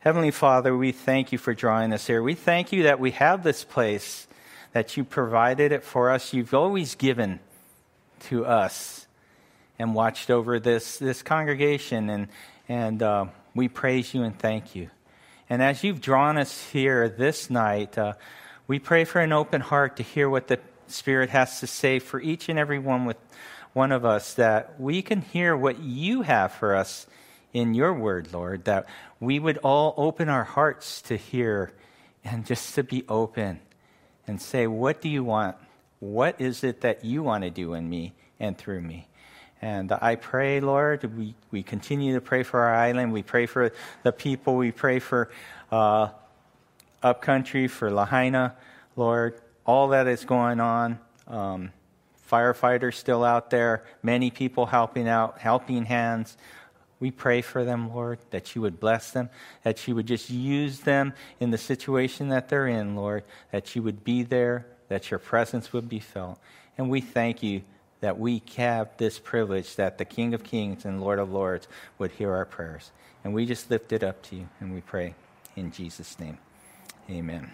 [0.00, 2.22] Heavenly Father, we thank you for drawing us here.
[2.22, 4.28] We thank you that we have this place,
[4.72, 6.32] that you provided it for us.
[6.32, 7.40] You've always given
[8.20, 9.08] to us
[9.76, 12.28] and watched over this, this congregation, and,
[12.68, 13.26] and uh,
[13.56, 14.88] we praise you and thank you.
[15.50, 18.12] And as you've drawn us here this night, uh,
[18.68, 22.20] we pray for an open heart to hear what the Spirit has to say for
[22.20, 23.16] each and every one with
[23.72, 27.08] one of us, that we can hear what you have for us
[27.52, 28.86] in your word, Lord, that
[29.20, 31.72] we would all open our hearts to hear
[32.24, 33.60] and just to be open
[34.26, 35.56] and say, What do you want?
[36.00, 39.08] What is it that you want to do in me and through me?
[39.60, 43.12] And I pray, Lord, we, we continue to pray for our island.
[43.12, 43.72] We pray for
[44.04, 44.56] the people.
[44.56, 45.30] We pray for
[45.72, 46.10] uh,
[47.02, 48.56] upcountry, for Lahaina,
[48.94, 51.00] Lord, all that is going on.
[51.26, 51.72] Um,
[52.30, 56.36] firefighters still out there, many people helping out, helping hands.
[57.00, 59.30] We pray for them, Lord, that you would bless them,
[59.62, 63.82] that you would just use them in the situation that they're in, Lord, that you
[63.82, 66.38] would be there, that your presence would be felt.
[66.76, 67.62] And we thank you
[68.00, 72.12] that we have this privilege that the King of Kings and Lord of Lords would
[72.12, 72.90] hear our prayers.
[73.24, 75.14] And we just lift it up to you and we pray
[75.56, 76.38] in Jesus' name.
[77.10, 77.50] Amen.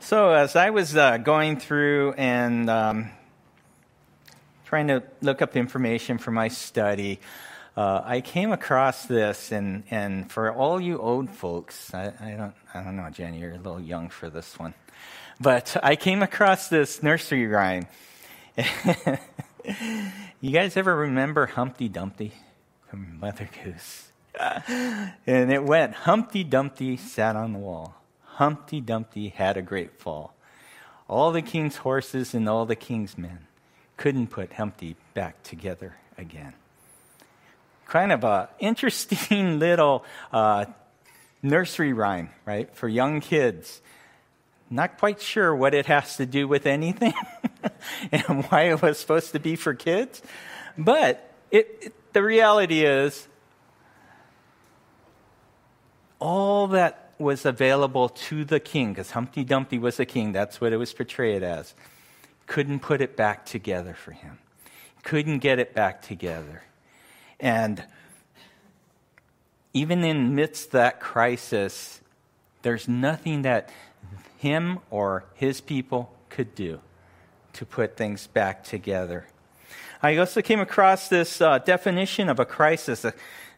[0.00, 3.10] So, as I was uh, going through and um,
[4.66, 7.20] trying to look up information for my study,
[7.76, 12.54] uh, I came across this, and, and for all you old folks, I, I, don't,
[12.72, 14.74] I don't know, Jenny, you're a little young for this one,
[15.40, 17.86] but I came across this nursery rhyme.
[20.40, 22.32] you guys ever remember Humpty Dumpty
[22.88, 24.08] from Mother Goose?
[25.26, 27.96] and it went Humpty Dumpty sat on the wall.
[28.22, 30.34] Humpty Dumpty had a great fall.
[31.08, 33.46] All the king's horses and all the king's men
[33.96, 36.54] couldn't put Humpty back together again
[37.86, 40.66] kind of a interesting little uh,
[41.42, 43.80] nursery rhyme, right, for young kids.
[44.70, 47.12] Not quite sure what it has to do with anything
[48.12, 50.22] and why it was supposed to be for kids,
[50.76, 53.28] but it, it, the reality is
[56.18, 60.72] all that was available to the king, because Humpty Dumpty was a king, that's what
[60.72, 61.74] it was portrayed as,
[62.46, 64.38] couldn't put it back together for him.
[65.02, 66.62] Couldn't get it back together.
[67.44, 67.84] And
[69.74, 72.00] even in midst that crisis,
[72.62, 73.68] there's nothing that
[74.38, 76.80] him or his people could do
[77.52, 79.26] to put things back together.
[80.02, 83.04] I also came across this uh, definition of a crisis.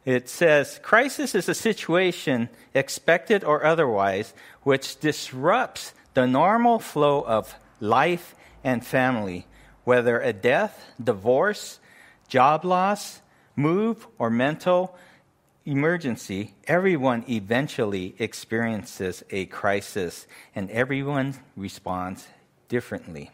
[0.04, 7.54] It says, crisis is a situation, expected or otherwise, which disrupts the normal flow of
[7.78, 9.46] life and family,
[9.84, 11.78] whether a death, divorce,
[12.28, 13.20] job loss,
[13.56, 14.96] move, or mental
[15.64, 22.28] emergency, everyone eventually experiences a crisis and everyone responds
[22.68, 23.30] differently.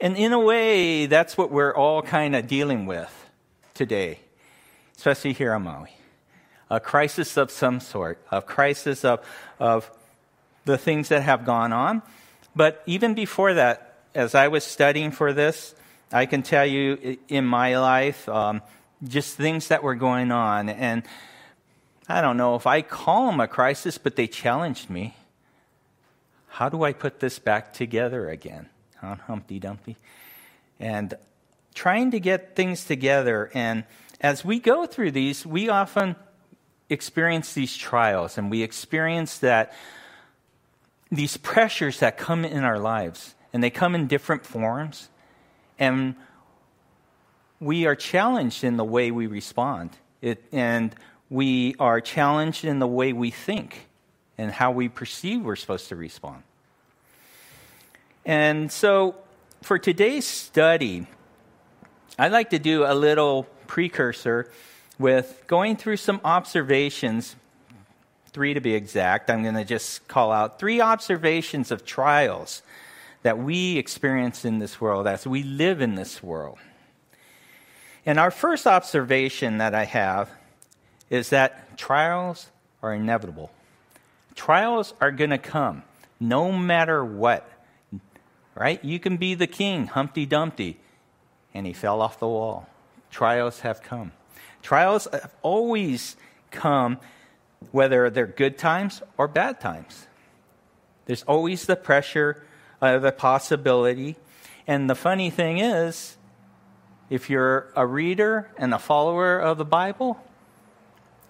[0.00, 3.30] And in a way, that's what we're all kind of dealing with
[3.72, 4.18] today,
[4.96, 5.90] especially here on Maui.
[6.68, 9.24] A crisis of some sort, a crisis of,
[9.58, 9.90] of
[10.64, 12.02] the things that have gone on.
[12.54, 15.74] But even before that, as I was studying for this,
[16.12, 18.60] I can tell you in my life, um,
[19.06, 20.68] just things that were going on.
[20.68, 21.02] And
[22.08, 25.16] I don't know if I call them a crisis, but they challenged me.
[26.48, 28.68] How do I put this back together again?
[29.02, 29.96] On Humpty Dumpty.
[30.78, 31.14] And
[31.74, 33.50] trying to get things together.
[33.54, 33.84] And
[34.20, 36.16] as we go through these, we often
[36.90, 39.72] experience these trials and we experience that
[41.10, 45.08] these pressures that come in our lives and they come in different forms
[45.78, 46.14] and
[47.62, 49.90] we are challenged in the way we respond.
[50.20, 50.94] It, and
[51.30, 53.86] we are challenged in the way we think
[54.36, 56.42] and how we perceive we're supposed to respond.
[58.26, 59.14] And so
[59.62, 61.06] for today's study,
[62.18, 64.50] I'd like to do a little precursor
[64.98, 67.36] with going through some observations,
[68.32, 69.30] three to be exact.
[69.30, 72.62] I'm going to just call out three observations of trials
[73.22, 76.58] that we experience in this world as we live in this world.
[78.04, 80.30] And our first observation that I have
[81.08, 82.50] is that trials
[82.82, 83.50] are inevitable.
[84.34, 85.84] Trials are going to come
[86.18, 87.48] no matter what.
[88.54, 88.82] Right?
[88.84, 90.78] You can be the king, Humpty Dumpty,
[91.54, 92.68] and he fell off the wall.
[93.10, 94.12] Trials have come.
[94.62, 96.16] Trials have always
[96.50, 96.98] come,
[97.70, 100.06] whether they're good times or bad times.
[101.06, 102.44] There's always the pressure,
[102.80, 104.16] uh, the possibility.
[104.66, 106.16] And the funny thing is,
[107.12, 110.18] if you're a reader and a follower of the Bible,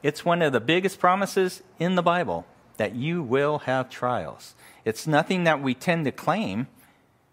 [0.02, 2.44] It's one of the biggest promises in the Bible
[2.76, 4.54] that you will have trials.
[4.84, 6.66] It's nothing that we tend to claim,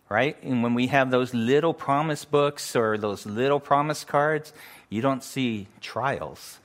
[0.08, 0.38] right?
[0.44, 4.54] And when we have those little promise books or those little promise cards,
[4.88, 6.60] you don't see trials.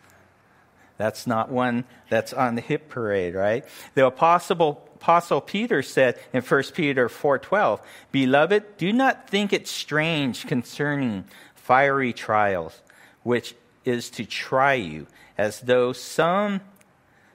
[0.98, 3.64] That's not one that's on the hip parade, right?
[3.94, 7.80] The apostle, apostle Peter said in 1 Peter 4:12,
[8.12, 11.24] "Beloved, do not think it strange concerning
[11.64, 12.80] fiery trials,
[13.22, 15.06] which is to try you,
[15.36, 16.60] as though some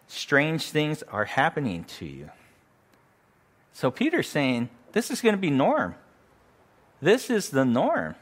[0.07, 2.29] strange things are happening to you."
[3.73, 5.95] So Peter's saying, this is going to be norm.
[7.01, 8.15] This is the norm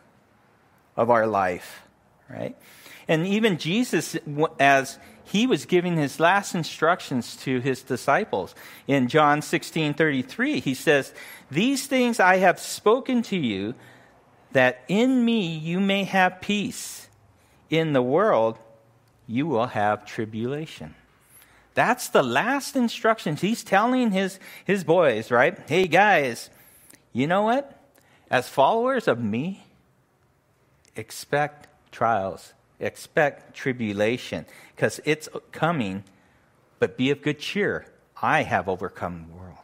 [0.96, 1.82] of our life,
[2.30, 2.56] right?
[3.08, 4.18] And even Jesus,
[4.60, 8.54] as he was giving his last instructions to his disciples
[8.86, 11.14] in John 16 33, he says,
[11.50, 13.74] These things I have spoken to you,
[14.52, 17.08] that in me you may have peace.
[17.70, 18.58] In the world
[19.28, 20.96] you will have tribulation.
[21.74, 25.58] That's the last instructions he's telling his, his boys, right?
[25.68, 26.50] Hey, guys,
[27.14, 27.80] you know what?
[28.32, 29.64] As followers of me,
[30.96, 34.46] expect trials expect tribulation
[34.76, 36.04] because it's coming,
[36.80, 37.86] but be of good cheer.
[38.22, 39.58] I have overcome the world.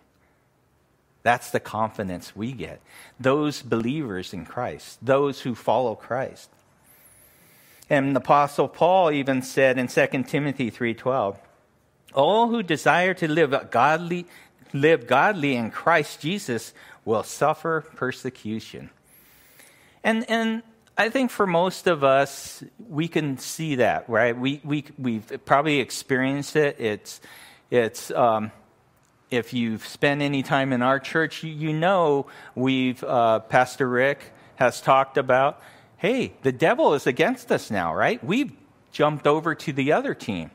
[1.23, 2.81] That's the confidence we get.
[3.19, 6.49] Those believers in Christ, those who follow Christ.
[7.89, 11.39] And the apostle Paul even said in 2 Timothy 3:12,
[12.13, 14.25] "All who desire to live godly
[14.73, 16.73] live godly in Christ Jesus
[17.05, 18.89] will suffer persecution."
[20.03, 20.63] And and
[20.97, 24.37] I think for most of us, we can see that, right?
[24.37, 26.79] We, we, we've probably experienced it.
[26.79, 27.19] It's,
[27.71, 28.51] it's um,
[29.33, 34.79] if you've spent any time in our church, you, know we've, uh, Pastor Rick has
[34.79, 35.61] talked about,
[35.97, 38.23] hey, the devil is against us now, right?
[38.23, 38.51] We've
[38.91, 40.51] jumped over to the other team.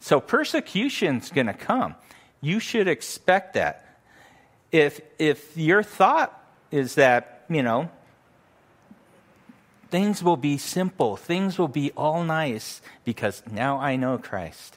[0.00, 1.96] So persecution's going to come.
[2.40, 3.98] You should expect that.
[4.72, 6.34] If, if your thought
[6.70, 7.90] is that, you know,
[9.90, 11.16] Things will be simple.
[11.16, 14.76] Things will be all nice because now I know Christ.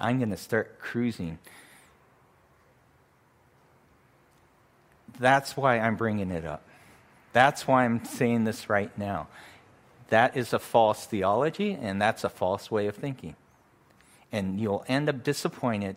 [0.00, 1.38] I'm going to start cruising.
[5.18, 6.62] That's why I'm bringing it up.
[7.32, 9.28] That's why I'm saying this right now.
[10.08, 13.36] That is a false theology, and that's a false way of thinking.
[14.30, 15.96] And you'll end up disappointed,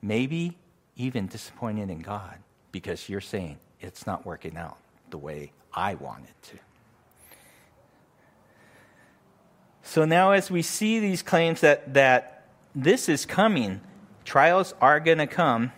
[0.00, 0.56] maybe
[0.96, 2.38] even disappointed in God,
[2.72, 4.78] because you're saying it's not working out
[5.10, 6.58] the way I want it to.
[9.82, 13.80] So now, as we see these claims that, that this is coming,
[14.24, 15.72] trials are going to come,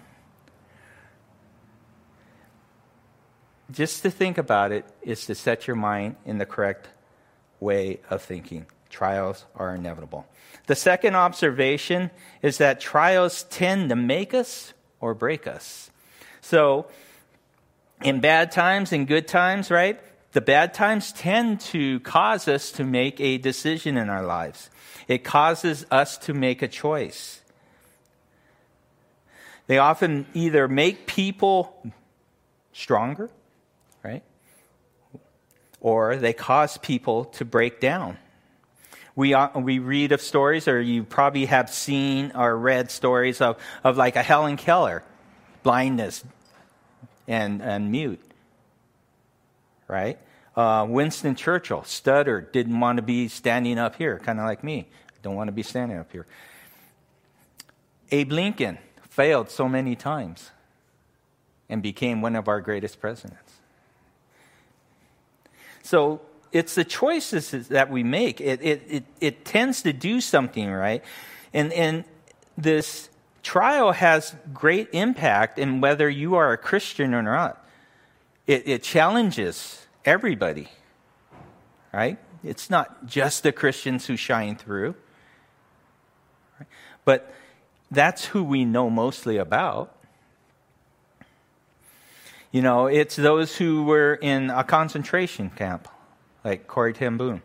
[3.70, 6.88] just to think about it is to set your mind in the correct
[7.60, 8.66] way of thinking.
[8.88, 10.26] Trials are inevitable.
[10.66, 12.10] The second observation
[12.42, 15.90] is that trials tend to make us or break us.
[16.40, 16.86] So,
[18.02, 20.00] in bad times and good times, right?
[20.32, 24.70] the bad times tend to cause us to make a decision in our lives.
[25.08, 27.40] It causes us to make a choice.
[29.66, 31.82] They often either make people
[32.72, 33.30] stronger,
[34.02, 34.22] right?
[35.80, 38.18] Or they cause people to break down.
[39.16, 43.58] We, uh, we read of stories, or you probably have seen or read stories of,
[43.82, 45.02] of like a Helen Keller,
[45.62, 46.24] blindness
[47.26, 48.20] and, and mute
[49.90, 50.18] right?
[50.56, 54.88] Uh, Winston Churchill stuttered, didn't want to be standing up here, kind of like me.
[55.22, 56.26] Don't want to be standing up here.
[58.10, 58.78] Abe Lincoln
[59.08, 60.50] failed so many times
[61.68, 63.49] and became one of our greatest presidents.
[65.90, 66.20] So
[66.52, 68.40] it's the choices that we make.
[68.40, 71.02] It, it, it, it tends to do something, right?
[71.52, 72.04] And, and
[72.56, 73.10] this
[73.42, 77.66] trial has great impact in whether you are a Christian or not.
[78.46, 80.68] It, it challenges everybody,
[81.92, 82.18] right?
[82.44, 84.94] It's not just the Christians who shine through.
[86.56, 86.68] Right?
[87.04, 87.34] But
[87.90, 89.92] that's who we know mostly about.
[92.52, 95.86] You know, it's those who were in a concentration camp,
[96.44, 97.42] like Corrie ten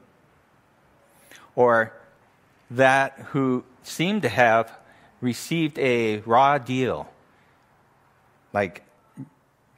[1.56, 1.94] or
[2.72, 4.72] that who seemed to have
[5.22, 7.08] received a raw deal,
[8.52, 8.84] like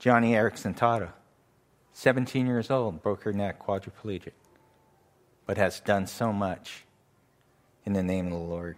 [0.01, 1.09] Joni Eareckson Tada.
[1.93, 4.33] 17 years old, broke her neck, quadriplegic,
[5.47, 6.83] but has done so much
[7.85, 8.77] in the name of the Lord.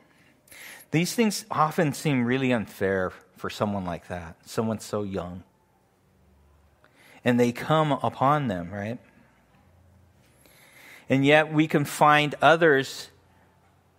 [0.91, 5.43] These things often seem really unfair for someone like that, someone so young.
[7.23, 8.97] And they come upon them, right?
[11.09, 13.09] And yet we can find others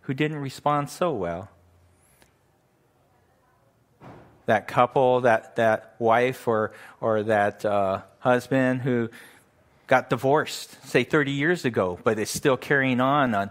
[0.02, 1.50] who didn't respond so well.
[4.46, 9.10] That couple, that, that wife or, or that uh, husband who
[9.86, 13.50] got divorced, say 30 years ago, but is still carrying on on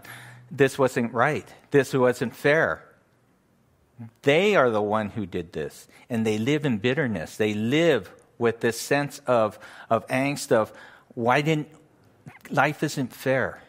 [0.50, 2.84] this wasn't right, this wasn't fair.
[4.22, 7.36] They are the one who did this, and they live in bitterness.
[7.36, 8.10] They live
[8.40, 10.72] with this sense of, of angst of
[11.14, 11.68] why didn't
[12.50, 13.62] life isn't fair.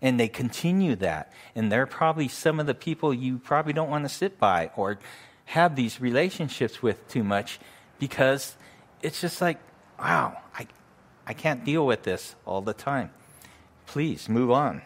[0.00, 1.32] And they continue that.
[1.54, 4.98] And they're probably some of the people you probably don't want to sit by or
[5.46, 7.58] have these relationships with too much
[7.98, 8.54] because
[9.02, 9.58] it's just like
[9.98, 10.66] wow i,
[11.28, 13.10] I can't deal with this all the time.
[13.86, 14.80] Please move on.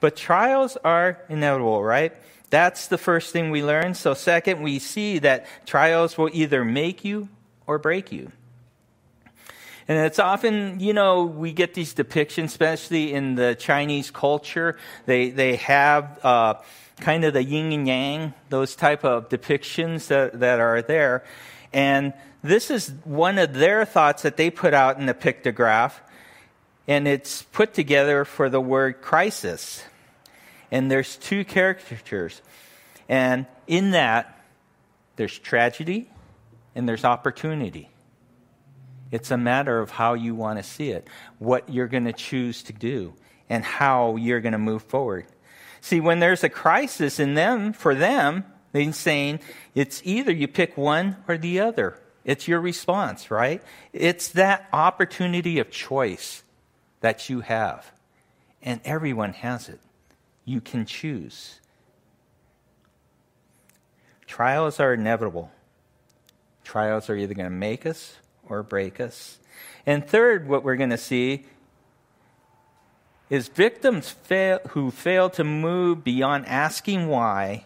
[0.00, 2.12] But trials are inevitable right
[2.52, 7.04] that's the first thing we learn so second we see that trials will either make
[7.04, 7.28] you
[7.66, 8.30] or break you
[9.88, 14.78] and it's often, you know, we get these depictions, especially in the Chinese culture.
[15.06, 16.54] They, they have uh,
[17.00, 21.24] kind of the yin and yang, those type of depictions that, that are there.
[21.72, 25.92] And this is one of their thoughts that they put out in the pictograph.
[26.86, 29.82] And it's put together for the word crisis.
[30.72, 32.42] And there's two caricatures.
[33.08, 34.40] And in that,
[35.16, 36.10] there's tragedy
[36.74, 37.90] and there's opportunity.
[39.10, 41.06] It's a matter of how you want to see it,
[41.38, 43.12] what you're going to choose to do,
[43.50, 45.26] and how you're going to move forward.
[45.82, 49.40] See, when there's a crisis in them, for them, they're saying
[49.74, 52.00] it's either you pick one or the other.
[52.24, 53.62] It's your response, right?
[53.92, 56.42] It's that opportunity of choice
[57.00, 57.92] that you have.
[58.62, 59.80] And everyone has it.
[60.44, 61.60] You can choose.
[64.26, 65.50] Trials are inevitable.
[66.64, 68.16] Trials are either going to make us
[68.48, 69.38] or break us.
[69.84, 71.44] And third, what we're going to see
[73.28, 77.64] is victims fail, who fail to move beyond asking why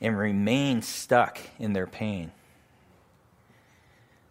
[0.00, 2.32] and remain stuck in their pain.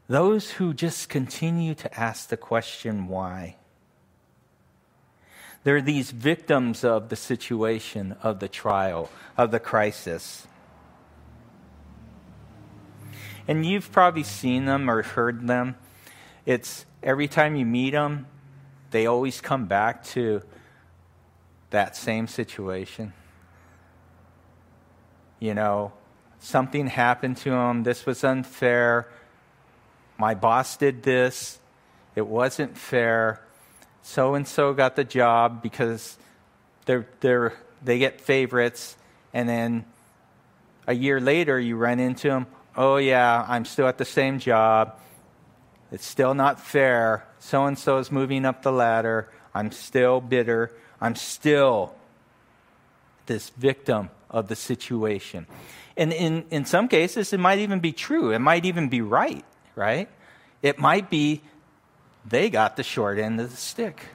[0.08, 3.58] Those who just continue to ask the question why.
[5.64, 10.48] They're these victims of the situation, of the trial, of the crisis.
[13.48, 15.76] And you've probably seen them or heard them.
[16.46, 18.28] It's every time you meet them,
[18.92, 20.42] they always come back to
[21.70, 23.14] that same situation.
[25.40, 25.94] You know,
[26.40, 27.84] something happened to them.
[27.84, 29.08] This was unfair.
[30.18, 31.60] My boss did this.
[32.16, 33.42] It wasn't fair.
[34.10, 36.18] So and so got the job because
[36.86, 38.98] they're, they're, they get favorites.
[39.34, 39.86] And then
[40.88, 42.48] a year later, you run into them
[42.80, 44.98] oh, yeah, I'm still at the same job.
[45.92, 47.26] It's still not fair.
[47.40, 49.30] So and so is moving up the ladder.
[49.54, 50.72] I'm still bitter.
[51.02, 51.94] I'm still
[53.26, 55.46] this victim of the situation.
[55.98, 58.32] And in, in some cases, it might even be true.
[58.32, 59.44] It might even be right,
[59.76, 60.08] right?
[60.62, 61.42] It might be
[62.30, 64.06] they got the short end of the stick.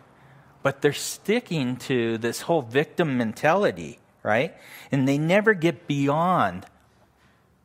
[0.63, 4.55] But they're sticking to this whole victim mentality, right?
[4.91, 6.65] And they never get beyond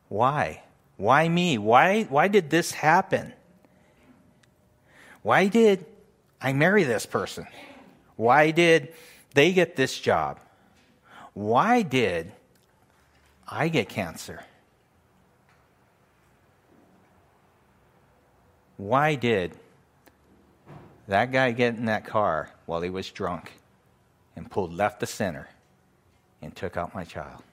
[0.10, 0.64] why.
[0.98, 1.58] Why me?
[1.58, 3.34] Why, why did this happen?
[5.22, 5.86] Why did
[6.42, 7.48] I marry this person?
[8.16, 8.94] Why did
[9.34, 10.40] they get this job?
[11.34, 12.32] Why did
[13.48, 14.44] I get cancer?
[18.76, 19.58] Why did
[21.10, 23.52] that guy get in that car while he was drunk
[24.36, 25.50] and pulled left to center
[26.42, 27.44] and took out my child?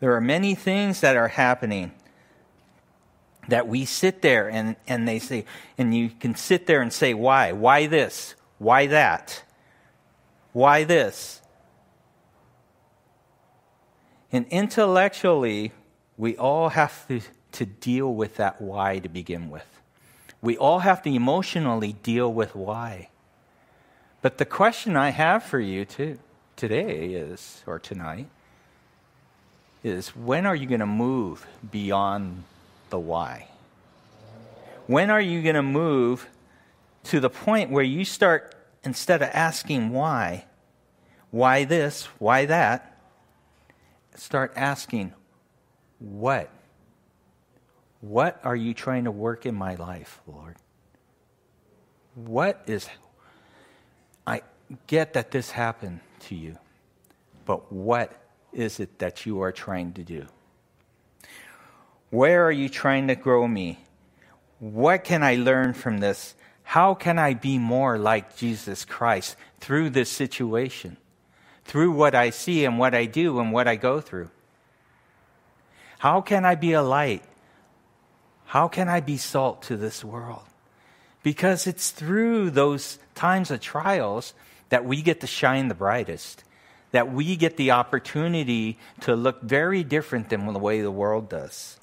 [0.00, 1.92] There are many things that are happening
[3.48, 5.44] that we sit there and, and they say,
[5.76, 7.52] and you can sit there and say, why?
[7.52, 8.34] Why this?
[8.58, 9.42] Why that?
[10.52, 11.42] Why this?
[14.32, 15.72] And intellectually,
[16.16, 17.20] we all have to,
[17.52, 19.66] to deal with that why to begin with.
[20.42, 23.08] We all have to emotionally deal with why.
[24.22, 26.18] But the question I have for you too,
[26.56, 28.26] today is, or tonight,
[29.82, 32.44] is when are you going to move beyond
[32.90, 33.48] the why?
[34.86, 36.28] When are you going to move
[37.04, 38.54] to the point where you start,
[38.84, 40.44] instead of asking why,
[41.30, 42.98] why this, why that,
[44.16, 45.12] start asking
[45.98, 46.50] what?
[48.00, 50.56] What are you trying to work in my life, Lord?
[52.14, 52.88] What is,
[54.26, 54.42] I
[54.86, 56.58] get that this happened to you,
[57.44, 58.12] but what
[58.52, 60.26] is it that you are trying to do?
[62.10, 63.78] Where are you trying to grow me?
[64.58, 66.34] What can I learn from this?
[66.62, 70.96] How can I be more like Jesus Christ through this situation,
[71.64, 74.30] through what I see and what I do and what I go through?
[75.98, 77.22] How can I be a light?
[78.50, 80.42] How can I be salt to this world?
[81.22, 84.34] Because it's through those times of trials
[84.70, 86.42] that we get to shine the brightest,
[86.90, 91.78] that we get the opportunity to look very different than the way the world does.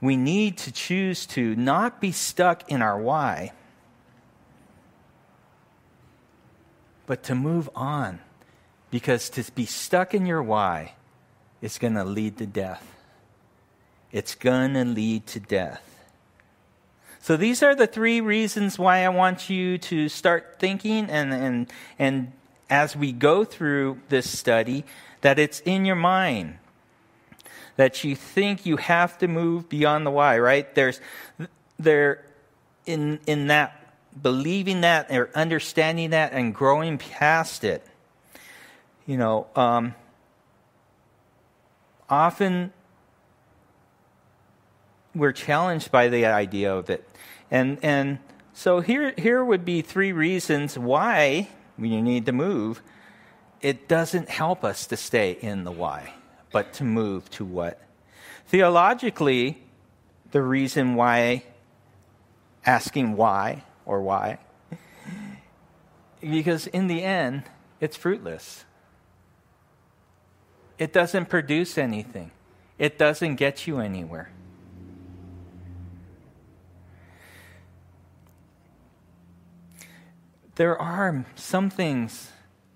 [0.00, 3.52] We need to choose to not be stuck in our why,
[7.04, 8.20] but to move on.
[8.90, 10.94] Because to be stuck in your why
[11.60, 12.94] is going to lead to death.
[14.12, 15.84] It's going to lead to death.
[17.20, 21.72] So these are the three reasons why I want you to start thinking and, and,
[21.98, 22.32] and
[22.70, 24.84] as we go through this study,
[25.20, 26.58] that it's in your mind.
[27.76, 30.74] That you think you have to move beyond the why, right?
[30.74, 31.00] There's
[31.78, 32.24] there
[32.86, 37.86] in in that believing that or understanding that and growing past it.
[39.06, 39.94] You know, um,
[42.10, 42.72] often
[45.18, 47.08] we're challenged by the idea of it.
[47.50, 48.18] And, and
[48.52, 51.48] so here, here would be three reasons why
[51.78, 52.82] you need to move.
[53.60, 56.12] It doesn't help us to stay in the why,
[56.52, 57.80] but to move to what?
[58.46, 59.58] Theologically,
[60.30, 61.44] the reason why,
[62.64, 64.38] asking why or why,
[66.20, 67.44] because in the end,
[67.80, 68.64] it's fruitless.
[70.78, 72.30] It doesn't produce anything,
[72.78, 74.30] it doesn't get you anywhere.
[80.58, 82.32] There are some things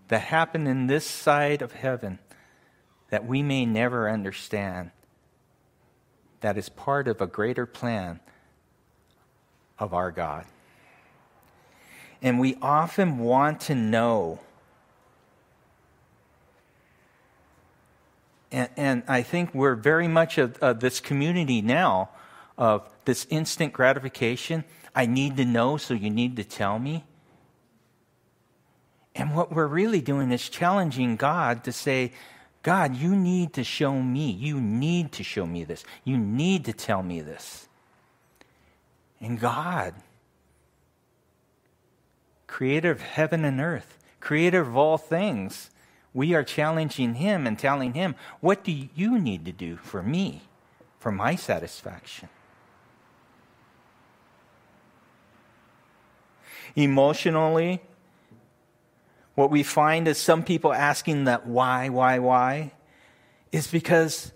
[0.07, 2.21] that happen in this side of heaven
[3.11, 4.93] that we may never understand,
[6.43, 8.21] that is part of a greater plan
[9.81, 10.47] of our God.
[12.23, 14.39] And we often want to know.
[18.53, 22.11] And, and I think we're very much of, of this community now
[22.57, 24.63] of this instant gratification.
[24.95, 27.05] I need to know, so you need to tell me.
[29.15, 32.13] And what we're really doing is challenging God to say,
[32.63, 34.31] God, you need to show me.
[34.31, 35.85] You need to show me this.
[36.05, 37.69] You need to tell me this.
[39.21, 39.95] And God,
[42.47, 45.71] creator of heaven and earth, creator of all things,
[46.15, 50.43] we are challenging him and telling him, What do you need to do for me,
[50.99, 52.29] for my satisfaction?
[56.75, 57.83] Emotionally,
[59.35, 62.73] what we find is some people asking that why, why, why
[63.51, 64.33] is because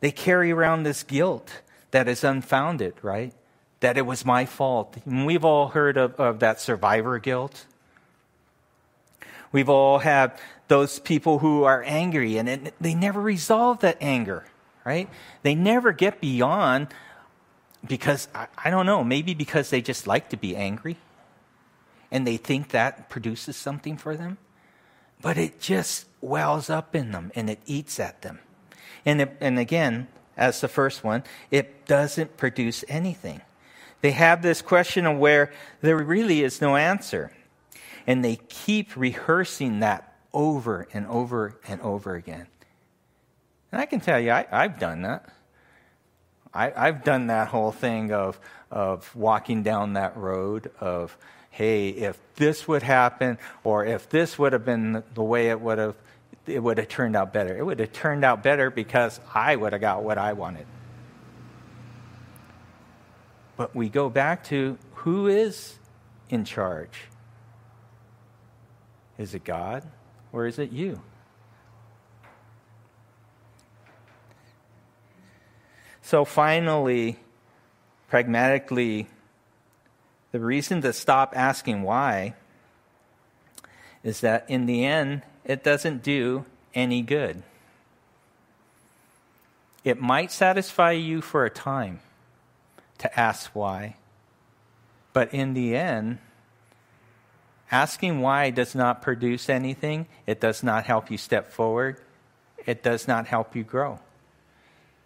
[0.00, 3.32] they carry around this guilt that is unfounded, right?
[3.80, 4.96] That it was my fault.
[5.04, 7.66] And we've all heard of, of that survivor guilt.
[9.52, 10.32] We've all had
[10.68, 14.44] those people who are angry and it, they never resolve that anger,
[14.84, 15.08] right?
[15.42, 16.88] They never get beyond
[17.86, 20.96] because, I, I don't know, maybe because they just like to be angry
[22.10, 24.38] and they think that produces something for them,
[25.20, 28.40] but it just wells up in them and it eats at them.
[29.04, 33.40] And, it, and again, as the first one, it doesn't produce anything.
[34.02, 37.32] They have this question of where there really is no answer.
[38.06, 42.46] And they keep rehearsing that over and over and over again.
[43.72, 45.28] And I can tell you, I, have done that.
[46.54, 48.38] I, I've done that whole thing of,
[48.70, 51.16] of walking down that road, of
[51.56, 55.78] hey, if this would happen, or if this would have been the way it would
[55.78, 55.96] have,
[56.46, 57.56] it would have turned out better.
[57.56, 60.66] It would have turned out better because I would have got what I wanted.
[63.56, 65.78] But we go back to who is
[66.28, 67.04] in charge?
[69.16, 69.82] Is it God
[70.32, 71.00] or is it you?
[76.02, 77.18] So finally,
[78.08, 79.08] pragmatically,
[80.36, 82.34] the reason to stop asking why
[84.04, 86.44] is that in the end, it doesn't do
[86.74, 87.42] any good.
[89.82, 92.00] It might satisfy you for a time
[92.98, 93.96] to ask why,
[95.14, 96.18] but in the end,
[97.70, 100.06] asking why does not produce anything.
[100.26, 101.98] It does not help you step forward.
[102.66, 104.00] It does not help you grow.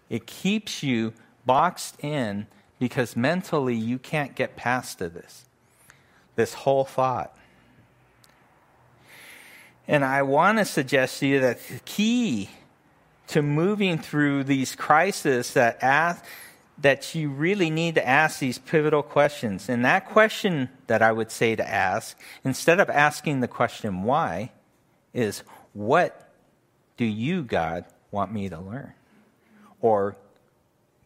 [0.09, 1.12] It keeps you
[1.47, 2.49] boxed in
[2.81, 5.45] because mentally you can't get past to this,
[6.35, 7.37] this whole thought.
[9.87, 12.49] And I want to suggest to you that the key
[13.29, 16.25] to moving through these crises that ask,
[16.79, 19.69] that you really need to ask these pivotal questions.
[19.69, 24.53] And that question that I would say to ask, instead of asking the question why,
[25.12, 25.43] is
[25.75, 26.33] what
[26.97, 28.95] do you, God, want me to learn?
[29.81, 30.16] Or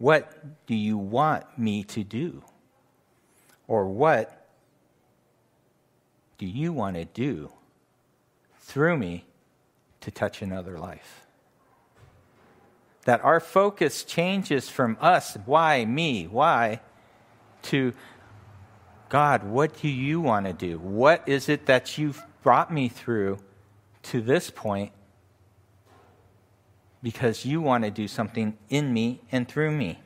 [0.05, 2.43] what do you want me to do?
[3.67, 4.47] Or what
[6.37, 7.51] do you want to do
[8.61, 9.25] through me
[10.03, 11.25] to touch another life?
[13.05, 16.81] that our focus changes from us, why me, why,
[17.62, 17.93] to
[19.09, 20.79] God, what do you want to do?
[20.79, 23.38] What is it that you've brought me through
[24.05, 24.93] to this point?
[27.05, 30.01] Because you want to do something in me and through me.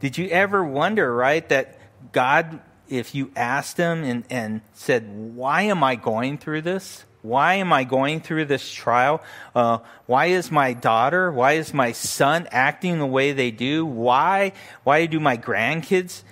[0.00, 1.78] Did you ever wonder, right, that
[2.12, 7.04] God, if you asked Him and, and said, Why am I going through this?
[7.22, 9.22] Why am I going through this trial?
[9.54, 13.86] Uh, why is my daughter, why is my son acting the way they do?
[13.86, 14.52] Why,
[14.84, 16.22] why do my grandkids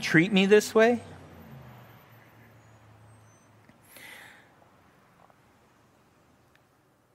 [0.00, 1.00] treat me this way?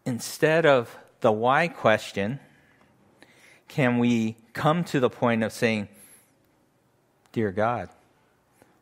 [0.09, 2.39] Instead of the why question,
[3.67, 5.87] can we come to the point of saying,
[7.31, 7.89] Dear God,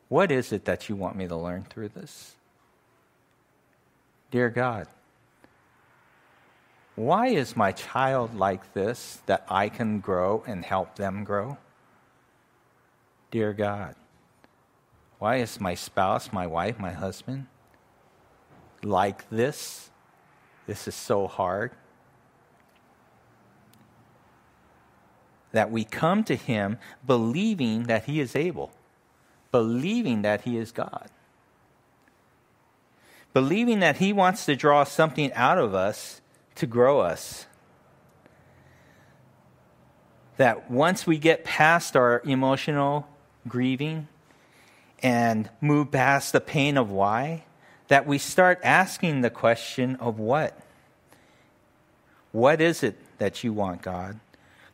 [0.07, 2.35] what is it that you want me to learn through this?
[4.31, 4.87] Dear God,
[6.95, 11.57] why is my child like this that I can grow and help them grow?
[13.31, 13.95] Dear God,
[15.19, 17.47] why is my spouse, my wife, my husband
[18.81, 19.89] like this?
[20.67, 21.71] This is so hard.
[25.53, 28.71] That we come to Him believing that He is able,
[29.51, 31.09] believing that He is God
[33.37, 36.21] believing that He wants to draw something out of us
[36.55, 37.45] to grow us.
[40.37, 43.07] That once we get past our emotional
[43.47, 44.07] grieving
[45.03, 47.43] and move past the pain of why,
[47.87, 50.59] that we start asking the question of what?
[52.31, 54.19] What is it that you want, God?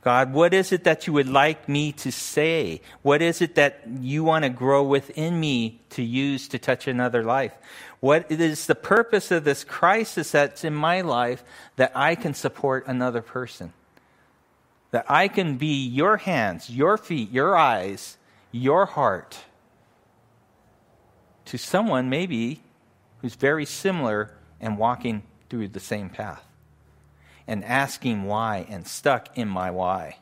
[0.04, 2.82] God, what is it that you would like me to say?
[3.04, 7.24] What is it that you want to grow within me to use to touch another
[7.24, 7.54] life?
[8.02, 11.42] What is the purpose of this crisis that's in my life
[11.78, 13.72] that I can support another person?
[14.92, 18.18] That I can be your hands, your feet, your eyes,
[18.52, 19.38] your heart
[21.46, 22.62] to someone maybe
[23.24, 26.44] who's very similar and walking through the same path
[27.48, 30.18] and asking why and stuck in my why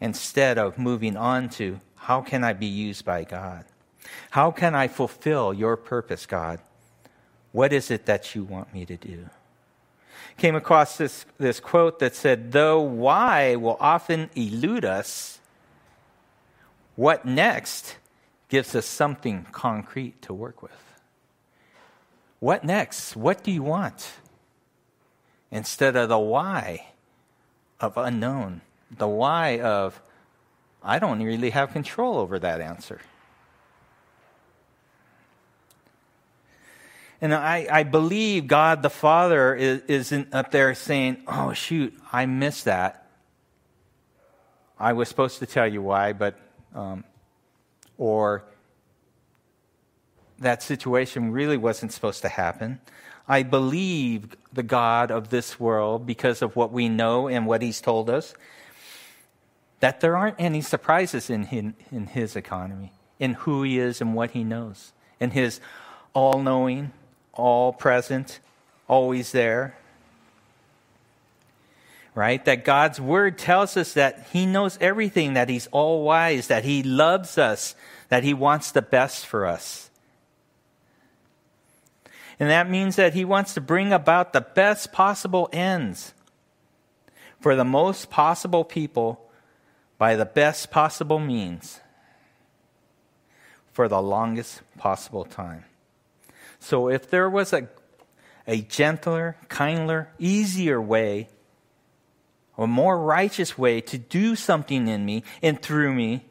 [0.00, 3.64] instead of moving on to how can I be used by God?
[4.30, 6.58] How can I fulfill your purpose, God?
[7.52, 9.30] What is it that you want me to do?
[10.38, 15.38] Came across this, this quote that said, Though why will often elude us,
[16.96, 17.96] what next
[18.48, 20.87] gives us something concrete to work with.
[22.40, 23.16] What next?
[23.16, 24.12] What do you want?
[25.50, 26.88] Instead of the why
[27.80, 30.00] of unknown, the why of,
[30.82, 33.00] I don't really have control over that answer.
[37.20, 42.26] And I, I believe God the Father is, isn't up there saying, oh, shoot, I
[42.26, 43.08] missed that.
[44.78, 46.38] I was supposed to tell you why, but,
[46.74, 47.02] um,
[47.96, 48.44] or
[50.38, 52.80] that situation really wasn't supposed to happen.
[53.28, 57.80] I believe the God of this world because of what we know and what He's
[57.80, 58.34] told us,
[59.80, 64.30] that there aren't any surprises in in his economy, in who He is and what
[64.30, 65.60] He knows, in His
[66.14, 66.92] all knowing,
[67.34, 68.40] all present,
[68.88, 69.76] always there.
[72.14, 72.44] Right?
[72.46, 76.82] That God's word tells us that He knows everything, that He's all wise, that He
[76.82, 77.76] loves us,
[78.08, 79.87] that He wants the best for us.
[82.40, 86.14] And that means that He wants to bring about the best possible ends
[87.40, 89.28] for the most possible people
[89.96, 91.80] by the best possible means
[93.72, 95.64] for the longest possible time.
[96.60, 97.68] So if there was a,
[98.46, 101.28] a gentler, kinder, easier way,
[102.56, 106.24] a more righteous way to do something in me and through me,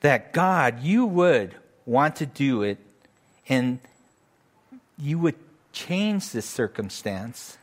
[0.00, 2.78] that God, you would want to do it
[3.48, 3.80] and
[4.98, 5.36] you would
[5.72, 7.58] change this circumstance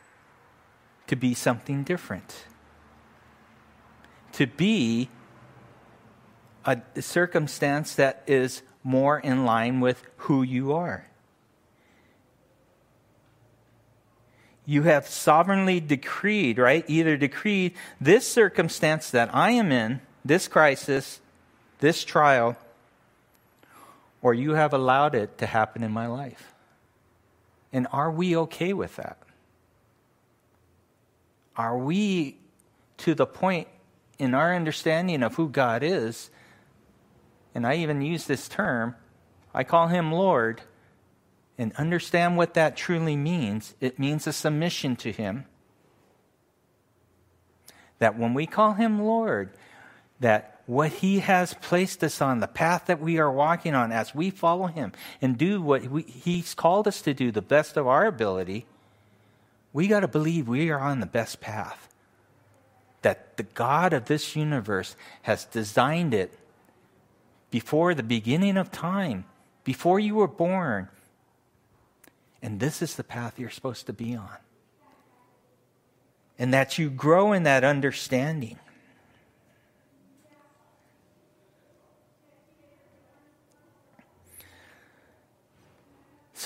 [1.06, 2.44] to be something different.
[4.32, 5.08] To be
[6.64, 11.06] a circumstance that is more in line with who you are.
[14.66, 16.84] you have sovereignly decreed, right?
[16.88, 21.20] Either decreed this circumstance that I am in, this crisis,
[21.78, 22.56] this trial,
[24.26, 26.52] or you have allowed it to happen in my life.
[27.72, 29.18] And are we okay with that?
[31.56, 32.36] Are we
[32.96, 33.68] to the point
[34.18, 36.28] in our understanding of who God is?
[37.54, 38.96] And I even use this term,
[39.54, 40.60] I call him Lord,
[41.56, 43.76] and understand what that truly means.
[43.80, 45.44] It means a submission to him.
[48.00, 49.50] That when we call him Lord,
[50.18, 54.14] that what he has placed us on, the path that we are walking on as
[54.14, 57.86] we follow him and do what we, he's called us to do the best of
[57.86, 58.66] our ability,
[59.72, 61.88] we got to believe we are on the best path.
[63.02, 66.36] That the God of this universe has designed it
[67.50, 69.24] before the beginning of time,
[69.62, 70.88] before you were born.
[72.42, 74.36] And this is the path you're supposed to be on.
[76.38, 78.58] And that you grow in that understanding.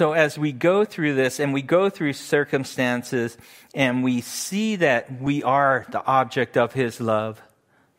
[0.01, 3.37] So, as we go through this and we go through circumstances
[3.75, 7.43] and we see that we are the object of His love,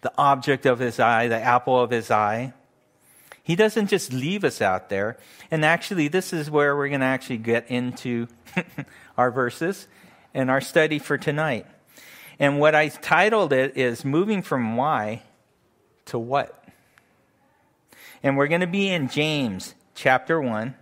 [0.02, 2.54] the object of His eye, the apple of His eye,
[3.44, 5.20] He doesn't just leave us out there.
[5.52, 8.28] And actually, this is where we're going to actually get into
[9.16, 9.88] our verses
[10.34, 11.68] and our study for tonight.
[12.40, 15.22] And what I titled it is Moving from Why
[16.06, 16.66] to What.
[18.24, 20.74] And we're going to be in James chapter 1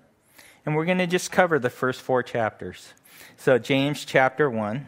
[0.69, 2.93] and we're going to just cover the first four chapters.
[3.37, 4.85] So, James chapter 1.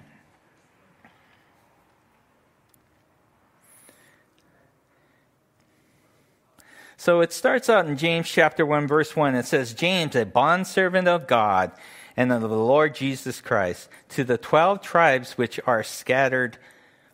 [6.97, 9.33] So it starts out in James chapter 1, verse 1.
[9.33, 11.71] It says, James, a bondservant of God
[12.15, 16.59] and of the Lord Jesus Christ, to the 12 tribes which are scattered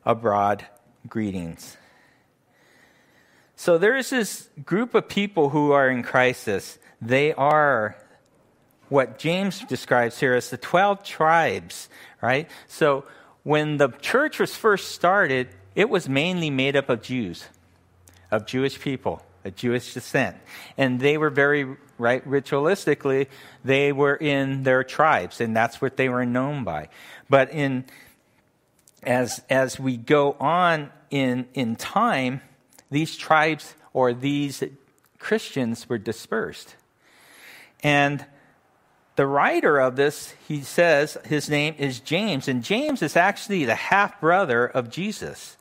[0.03, 0.67] abroad,
[1.07, 1.77] greetings.
[3.55, 6.77] So there is this group of people who are in crisis.
[7.01, 7.95] They are
[8.89, 11.89] what James describes here as the 12 tribes,
[12.21, 12.49] right?
[12.67, 13.05] So
[13.43, 17.45] when the church was first started, it was mainly made up of Jews,
[18.31, 20.37] of Jewish people, of Jewish descent.
[20.77, 23.27] And they were very, right, ritualistically,
[23.63, 26.89] they were in their tribes, and that's what they were known by.
[27.29, 27.85] But in,
[29.03, 32.41] as, as we go on in, in time,
[32.89, 34.63] these tribes or these
[35.19, 36.75] Christians were dispersed.
[37.83, 38.25] And
[39.17, 43.75] the writer of this, he says his name is James, and James is actually the
[43.75, 45.57] half brother of Jesus.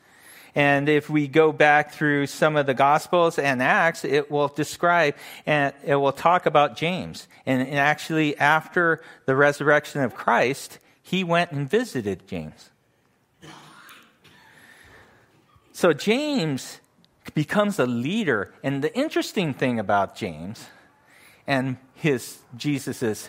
[0.54, 5.16] And if we go back through some of the Gospels and Acts, it will describe
[5.46, 7.28] and it will talk about James.
[7.44, 12.70] And, actually, after the resurrection of Christ, he went and visited James.
[15.72, 16.80] So James
[17.34, 18.52] becomes a leader.
[18.62, 20.66] And the interesting thing about James
[21.46, 23.28] and his Jesus's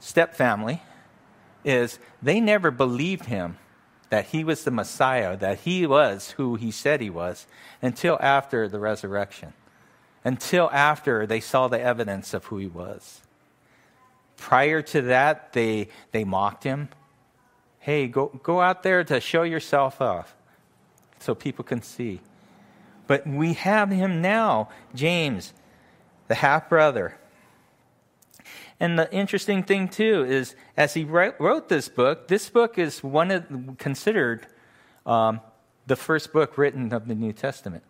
[0.00, 0.80] stepfamily
[1.64, 3.58] is they never believed him
[4.08, 7.46] that he was the Messiah, that he was who he said he was,
[7.80, 9.52] until after the resurrection,
[10.24, 13.20] until after they saw the evidence of who he was.
[14.36, 16.88] Prior to that, they, they mocked him.
[17.78, 20.34] Hey, go, go out there to show yourself off
[21.18, 22.20] so people can see.
[23.06, 25.52] But we have him now, James,
[26.28, 27.16] the half brother,
[28.80, 33.30] and the interesting thing, too, is as he wrote this book, this book is one
[33.30, 34.46] of, considered
[35.04, 35.40] um,
[35.86, 37.84] the first book written of the New Testament.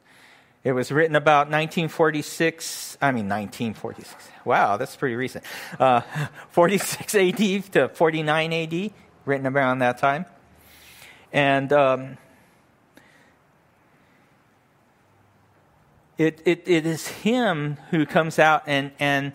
[0.64, 4.28] It was written about 1946, I mean 1946.
[4.44, 5.44] Wow, that's pretty recent.
[5.78, 6.00] Uh,
[6.50, 8.90] 46 AD to 49 AD,
[9.24, 10.26] written around that time.
[11.32, 12.18] And um,
[16.18, 19.32] it, it, it is him who comes out and, and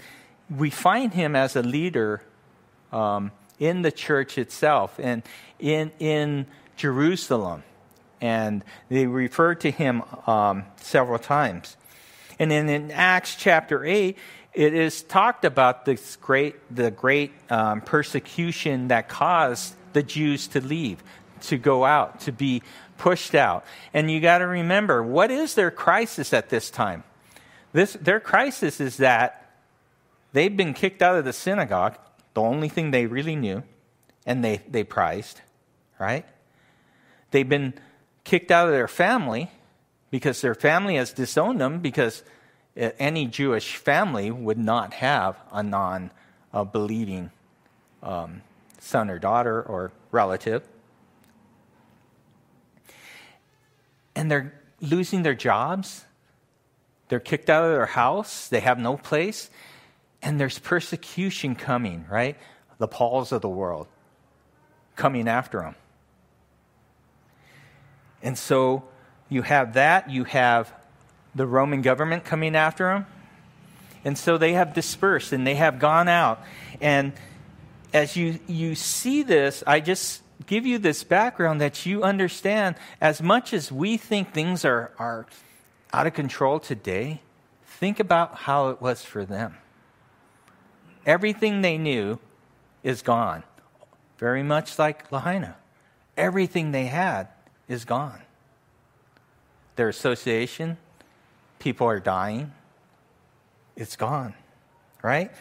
[0.50, 2.22] we find him as a leader
[2.92, 5.24] um, in the church itself and
[5.60, 7.64] in, in Jerusalem.
[8.22, 11.78] And they refer to him um, several times.
[12.40, 14.18] And then in Acts chapter 8,
[14.54, 20.62] it is talked about this great, the great um, persecution that caused the Jews to
[20.62, 21.04] leave,
[21.42, 22.62] to go out, to be
[22.98, 23.66] pushed out.
[23.94, 27.04] And you got to remember, what is their crisis at this time?
[27.74, 29.45] This, their crisis is that
[30.36, 31.98] They'd been kicked out of the synagogue,
[32.34, 33.63] the only thing they really knew
[34.26, 35.39] and they, they prized,
[35.98, 36.26] right?
[37.32, 37.74] They've been
[38.26, 39.50] kicked out of their family
[40.12, 42.21] because their family has disowned them because
[42.76, 46.12] any Jewish family would not have a non
[46.74, 47.32] believing
[48.04, 48.41] um,
[48.78, 50.63] son or daughter or relative.
[54.17, 56.04] And they're losing their jobs.
[57.08, 58.50] They're kicked out of their house.
[58.50, 59.50] They have no place.
[60.26, 62.36] And there's persecution coming, right?
[62.80, 63.86] The Pauls of the world
[64.96, 65.76] coming after them.
[68.24, 68.86] And so
[69.30, 70.10] you have that.
[70.10, 70.74] You have
[71.36, 73.06] the Roman government coming after them.
[74.04, 76.42] And so they have dispersed and they have gone out.
[76.82, 77.14] And
[77.94, 83.22] as you, you see this, I just give you this background that you understand as
[83.22, 85.28] much as we think things are, are
[85.94, 87.22] out of control today,
[87.64, 89.58] think about how it was for them.
[91.06, 92.20] Everything they knew
[92.84, 93.44] is gone.
[94.18, 95.58] Very much like Lahaina.
[96.18, 97.28] Everything they had
[97.68, 98.22] is gone.
[99.76, 100.78] Their association,
[101.60, 102.54] people are dying,
[103.76, 104.34] it's gone,
[105.04, 105.32] right?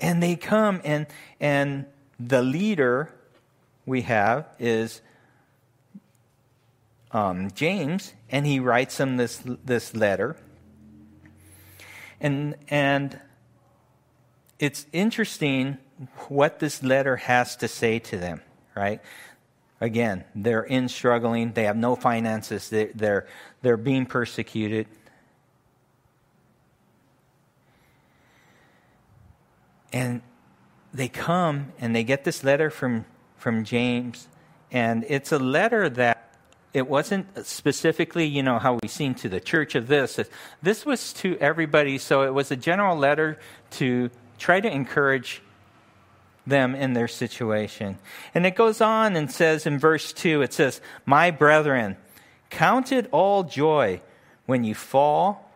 [0.00, 1.06] And they come and
[1.40, 1.86] and
[2.20, 3.12] the leader
[3.86, 5.00] we have is
[7.10, 10.36] um, James, and he writes them this this letter.
[12.20, 13.18] And and
[14.58, 15.78] it's interesting
[16.28, 18.40] what this letter has to say to them,
[18.74, 19.00] right?
[19.80, 21.52] Again, they're in struggling.
[21.52, 22.68] They have no finances.
[22.68, 23.26] They're,
[23.62, 24.86] they're, being persecuted.
[29.92, 30.22] And
[30.92, 33.04] they come and they get this letter from,
[33.36, 34.28] from James,
[34.70, 36.34] and it's a letter that
[36.74, 40.20] it wasn't specifically, you know, how we seen to the church of this.
[40.60, 43.38] This was to everybody, so it was a general letter
[43.70, 45.42] to try to encourage
[46.46, 47.98] them in their situation.
[48.34, 51.96] And it goes on and says in verse 2, it says, My brethren,
[52.50, 54.00] count it all joy
[54.46, 55.50] when you fall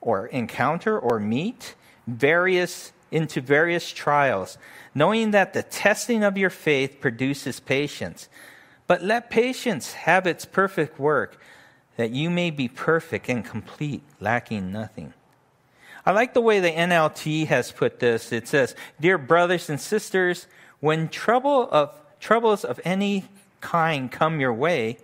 [0.00, 1.74] or encounter or meet
[2.06, 4.56] various into various trials,
[4.94, 8.28] knowing that the testing of your faith produces patience.
[8.86, 11.38] But let patience have its perfect work,
[11.96, 15.12] that you may be perfect and complete, lacking nothing.
[16.04, 18.32] I like the way the NLT has put this.
[18.32, 20.46] It says, Dear brothers and sisters,
[20.80, 23.24] when trouble of, troubles of any
[23.60, 24.98] kind come your way,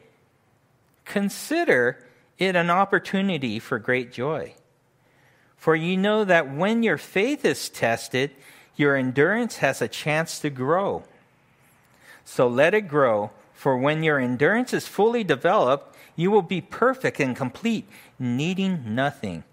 [1.04, 2.04] consider
[2.38, 4.54] it an opportunity for great joy.
[5.56, 8.30] For you know that when your faith is tested,
[8.76, 11.04] your endurance has a chance to grow.
[12.24, 17.20] So let it grow, for when your endurance is fully developed, you will be perfect
[17.20, 19.44] and complete, needing nothing.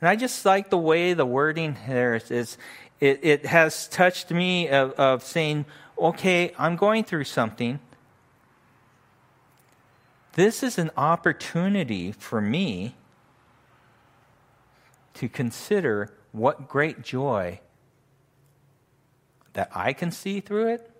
[0.00, 2.30] And I just like the way the wording here is.
[2.30, 2.58] is
[3.00, 5.66] it, it has touched me of, of saying,
[5.98, 7.78] okay, I'm going through something.
[10.32, 12.94] This is an opportunity for me
[15.14, 17.60] to consider what great joy
[19.54, 20.90] that I can see through it,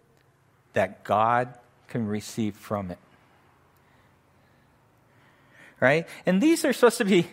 [0.72, 1.54] that God
[1.88, 2.98] can receive from it.
[5.80, 6.08] Right?
[6.24, 7.26] And these are supposed to be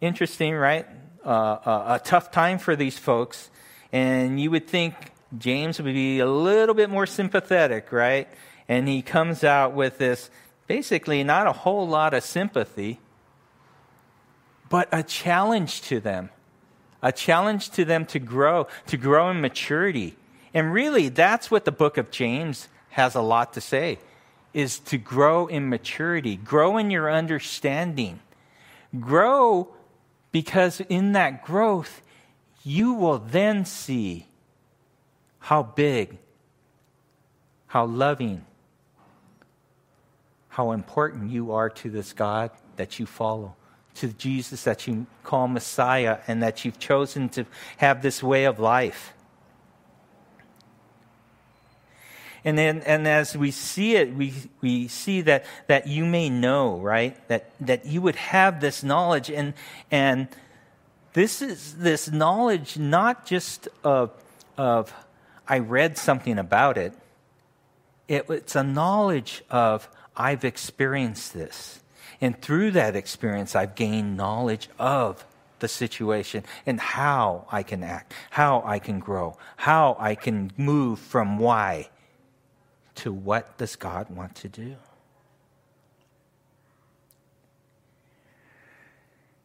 [0.00, 0.86] interesting, right?
[1.24, 3.50] Uh, uh, a tough time for these folks.
[3.92, 4.94] And you would think
[5.36, 8.28] James would be a little bit more sympathetic, right?
[8.68, 10.30] And he comes out with this
[10.66, 12.98] basically not a whole lot of sympathy
[14.68, 16.30] but a challenge to them.
[17.02, 20.16] A challenge to them to grow, to grow in maturity.
[20.54, 23.98] And really, that's what the book of James has a lot to say
[24.54, 28.20] is to grow in maturity, grow in your understanding.
[28.98, 29.75] Grow
[30.36, 32.02] because in that growth,
[32.62, 34.26] you will then see
[35.38, 36.18] how big,
[37.68, 38.44] how loving,
[40.50, 43.56] how important you are to this God that you follow
[43.94, 47.46] to Jesus that you call Messiah and that you've chosen to
[47.78, 49.14] have this way of life.
[52.46, 56.78] And then, and as we see it, we, we see that, that you may know,
[56.78, 57.16] right?
[57.26, 59.28] That, that you would have this knowledge.
[59.30, 59.52] And,
[59.90, 60.28] and
[61.12, 64.12] this is this knowledge not just of,
[64.56, 64.94] of
[65.48, 66.92] I read something about it,
[68.06, 71.80] it it's a knowledge of I've experienced this.
[72.20, 75.26] And through that experience, I've gained knowledge of
[75.58, 81.00] the situation and how I can act, how I can grow, how I can move
[81.00, 81.88] from why
[82.96, 84.76] to what does God want to do.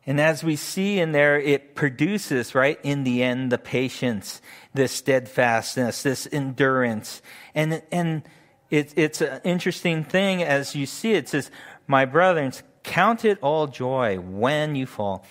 [0.05, 4.41] And as we see in there, it produces, right, in the end, the patience,
[4.73, 7.21] this steadfastness, this endurance.
[7.53, 8.23] And, and
[8.71, 11.25] it, it's an interesting thing as you see it.
[11.25, 11.51] It says,
[11.85, 12.51] my brethren,
[12.83, 15.23] count it all joy when you fall.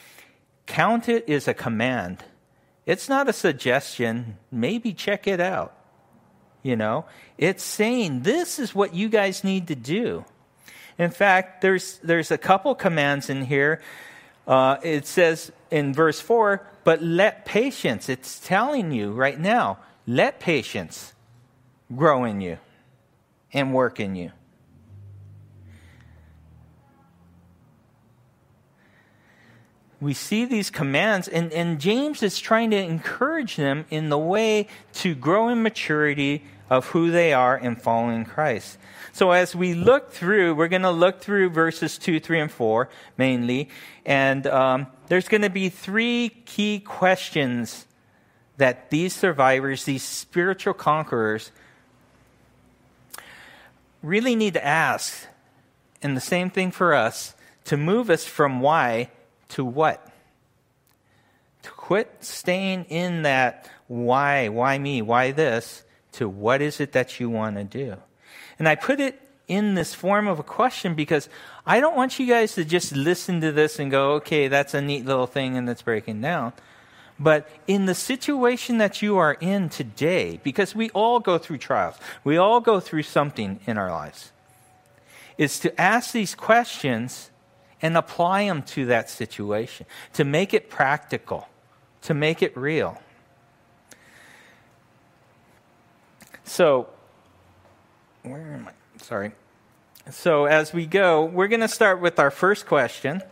[0.66, 2.18] Count it is a command.
[2.86, 4.38] It's not a suggestion.
[4.52, 5.79] Maybe check it out.
[6.62, 7.06] You know,
[7.38, 10.24] it's saying this is what you guys need to do.
[10.98, 13.80] In fact, there's, there's a couple commands in here.
[14.46, 20.40] Uh, it says in verse 4, but let patience, it's telling you right now, let
[20.40, 21.14] patience
[21.94, 22.58] grow in you
[23.52, 24.32] and work in you.
[30.00, 34.66] We see these commands, and, and James is trying to encourage them in the way
[34.94, 38.78] to grow in maturity of who they are in following Christ.
[39.12, 42.88] So as we look through, we're going to look through verses 2, 3, and 4
[43.18, 43.68] mainly,
[44.06, 47.86] and um, there's going to be three key questions
[48.56, 51.50] that these survivors, these spiritual conquerors,
[54.02, 55.26] really need to ask.
[56.02, 57.34] And the same thing for us
[57.64, 59.10] to move us from why
[59.50, 60.06] to what?
[61.62, 67.20] To quit staying in that why, why me, why this, to what is it that
[67.20, 67.96] you want to do.
[68.58, 71.28] And I put it in this form of a question because
[71.66, 74.80] I don't want you guys to just listen to this and go, okay, that's a
[74.80, 76.52] neat little thing and it's breaking down.
[77.18, 81.96] But in the situation that you are in today, because we all go through trials,
[82.24, 84.32] we all go through something in our lives,
[85.36, 87.30] is to ask these questions
[87.82, 91.48] and apply them to that situation, to make it practical,
[92.02, 93.00] to make it real.
[96.44, 96.88] So,
[98.22, 99.02] where am I?
[99.02, 99.32] Sorry.
[100.10, 103.22] So, as we go, we're going to start with our first question,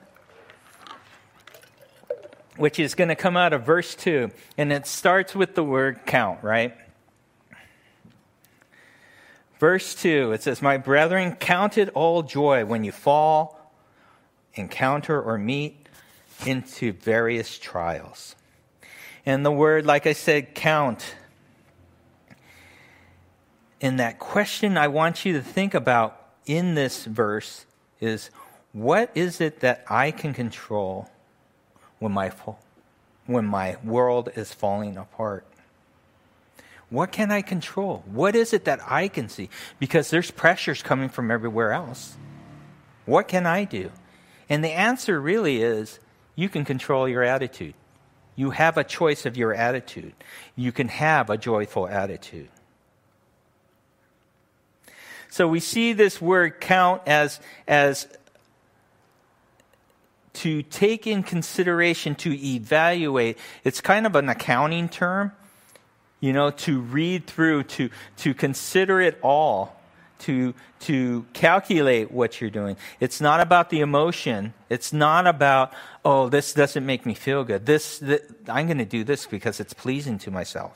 [2.57, 4.31] which is going to come out of verse 2.
[4.57, 6.77] And it starts with the word count, right?
[9.59, 13.58] Verse 2, it says, My brethren, count it all joy when you fall
[14.59, 15.89] encounter or meet
[16.47, 18.35] into various trials.
[19.25, 21.15] And the word, like I said, count.
[23.81, 27.67] And that question I want you to think about in this verse
[28.01, 28.31] is
[28.73, 31.09] what is it that I can control
[31.99, 32.33] when my,
[33.27, 35.47] when my world is falling apart?
[36.91, 38.03] What can I control?
[38.07, 39.51] What is it that I can see?
[39.79, 42.17] Because there's pressures coming from everywhere else.
[43.05, 43.91] What can I do?
[44.49, 45.99] And the answer really is
[46.35, 47.75] you can control your attitude.
[48.37, 50.15] You have a choice of your attitude.
[50.55, 52.49] You can have a joyful attitude.
[55.31, 58.09] So we see this word count as, as
[60.35, 63.39] to take in consideration, to evaluate.
[63.65, 65.33] It's kind of an accounting term,
[66.21, 69.78] you know, to read through, to, to consider it all
[70.21, 72.77] to, to calculate what you're doing.
[73.01, 74.55] It's not about the emotion.
[74.69, 75.73] It's not about,
[76.05, 77.67] oh, this doesn't make me feel good.
[77.67, 80.73] This, this I'm going to do this because it's pleasing to myself.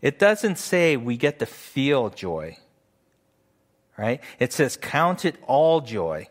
[0.00, 2.56] It doesn't say we get to feel joy,
[3.98, 4.22] right?
[4.38, 6.28] It says count it all joy.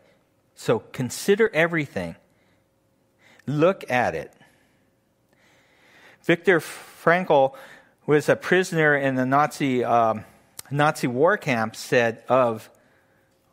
[0.56, 2.16] So consider everything.
[3.46, 4.32] Look at it.
[6.24, 7.54] Viktor Frankl
[8.06, 10.24] was a prisoner in the Nazi um,
[10.70, 12.70] Nazi war camp said of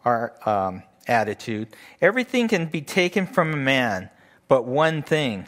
[0.06, 1.70] our um, attitude
[2.02, 4.10] everything can be taken from a man,
[4.48, 5.48] but one thing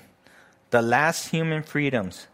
[0.71, 2.27] the last human freedoms.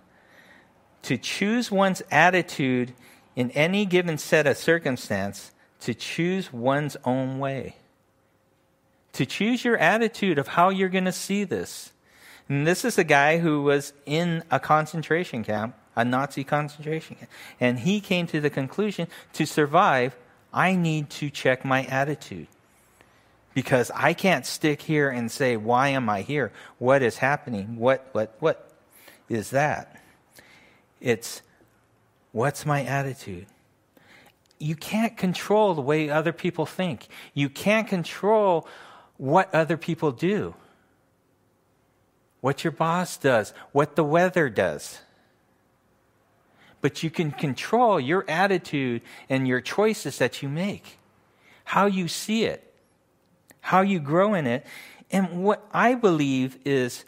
[1.03, 2.93] To choose one's attitude
[3.35, 7.75] in any given set of circumstance, to choose one's own way.
[9.13, 11.93] To choose your attitude of how you're going to see this.
[12.49, 17.29] And this is a guy who was in a concentration camp a Nazi concentration camp.
[17.59, 20.15] And he came to the conclusion to survive,
[20.53, 22.47] I need to check my attitude.
[23.53, 26.51] Because I can't stick here and say, why am I here?
[26.77, 27.77] What is happening?
[27.77, 28.69] What, what, what
[29.29, 30.01] is that?
[30.99, 31.41] It's,
[32.33, 33.45] what's my attitude?
[34.59, 37.07] You can't control the way other people think.
[37.33, 38.67] You can't control
[39.17, 40.53] what other people do.
[42.41, 44.99] What your boss does, what the weather does
[46.85, 50.99] but you can control your attitude and your choices that you make,
[51.63, 52.71] how you see it,
[53.59, 54.63] how you grow in it.
[55.09, 57.03] And what I believe is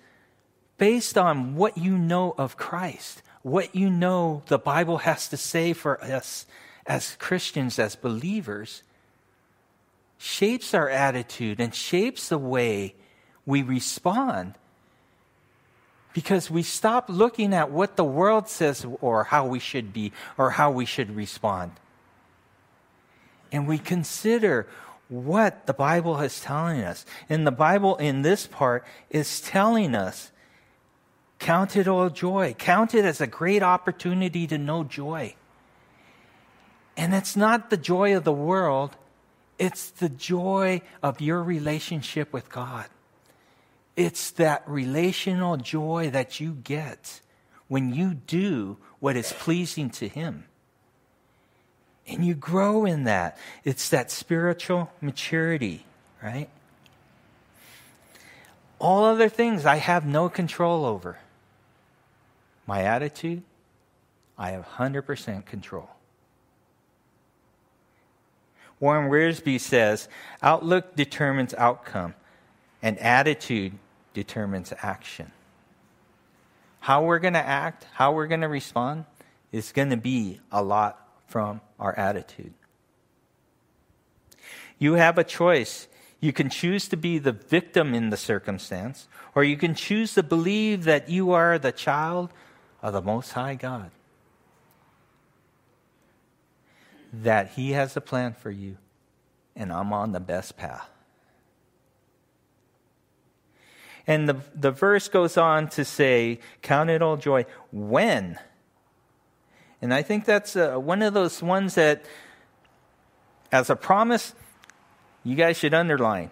[0.79, 5.73] based on what you know of Christ, what you know the Bible has to say
[5.73, 6.47] for us
[6.87, 8.81] as Christians, as believers,
[10.17, 12.95] shapes our attitude and shapes the way
[13.45, 14.55] we respond
[16.17, 20.49] because we stop looking at what the world says or how we should be or
[20.49, 21.71] how we should respond.
[23.51, 24.65] And we consider
[25.09, 27.05] what the Bible is telling us.
[27.29, 30.31] And the Bible in this part is telling us
[31.37, 32.55] Count it all joy.
[32.57, 35.35] Count it as a great opportunity to know joy.
[36.97, 38.97] And it's not the joy of the world,
[39.59, 42.87] it's the joy of your relationship with God.
[43.97, 47.19] It's that relational joy that you get
[47.67, 50.45] when you do what is pleasing to Him.
[52.07, 53.39] And you grow in that.
[53.63, 55.83] It's that spiritual maturity,
[56.23, 56.47] right?
[58.79, 61.17] All other things I have no control over.
[62.67, 63.41] My attitude,
[64.37, 65.89] I have 100% control.
[68.79, 70.07] Warren Wiersbe says
[70.43, 72.13] outlook determines outcome,
[72.83, 73.73] and attitude
[74.17, 75.31] determines action.
[76.79, 79.05] How we're going to act, how we're going to respond,
[79.51, 82.55] is going to be a lot from our attitude.
[84.79, 85.87] You have a choice.
[86.19, 90.23] You can choose to be the victim in the circumstance, or you can choose to
[90.23, 92.31] believe that you are the child
[92.81, 93.91] of the Most High God.
[97.13, 98.77] That He has a plan for you,
[99.55, 100.89] and I'm on the best path.
[104.07, 108.39] And the, the verse goes on to say, Count it all joy when.
[109.81, 112.05] And I think that's uh, one of those ones that,
[113.51, 114.33] as a promise,
[115.23, 116.31] you guys should underline.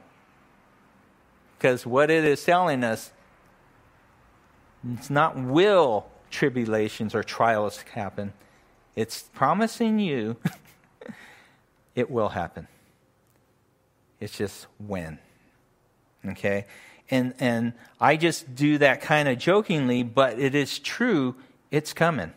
[1.58, 3.12] Because what it is telling us,
[4.94, 8.34] it's not will tribulations or trials happen.
[8.96, 10.38] It's promising you
[11.96, 12.68] it will happen.
[14.20, 15.20] It's just when.
[16.26, 16.66] Okay?
[17.10, 21.36] And and I just do that kind of jokingly, but it is true,
[21.72, 22.34] it's coming.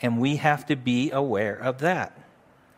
[0.00, 2.18] And we have to be aware of that.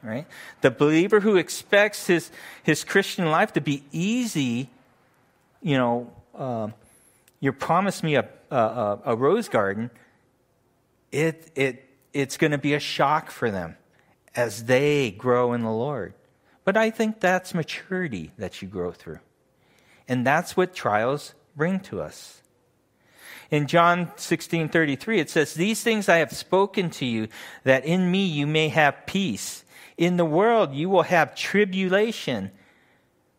[0.03, 0.27] Right?
[0.63, 2.31] The believer who expects his
[2.63, 4.71] his Christian life to be easy,
[5.61, 6.69] you know, uh,
[7.41, 9.91] you promised me a, a, a rose garden
[11.13, 13.77] it, it, it's going to be a shock for them
[14.35, 16.15] as they grow in the Lord.
[16.65, 19.21] But I think that's maturity that you grow through.
[20.11, 22.43] And that's what trials bring to us.
[23.49, 27.29] In John 16 33, it says, These things I have spoken to you,
[27.63, 29.65] that in me you may have peace.
[29.97, 32.51] In the world you will have tribulation,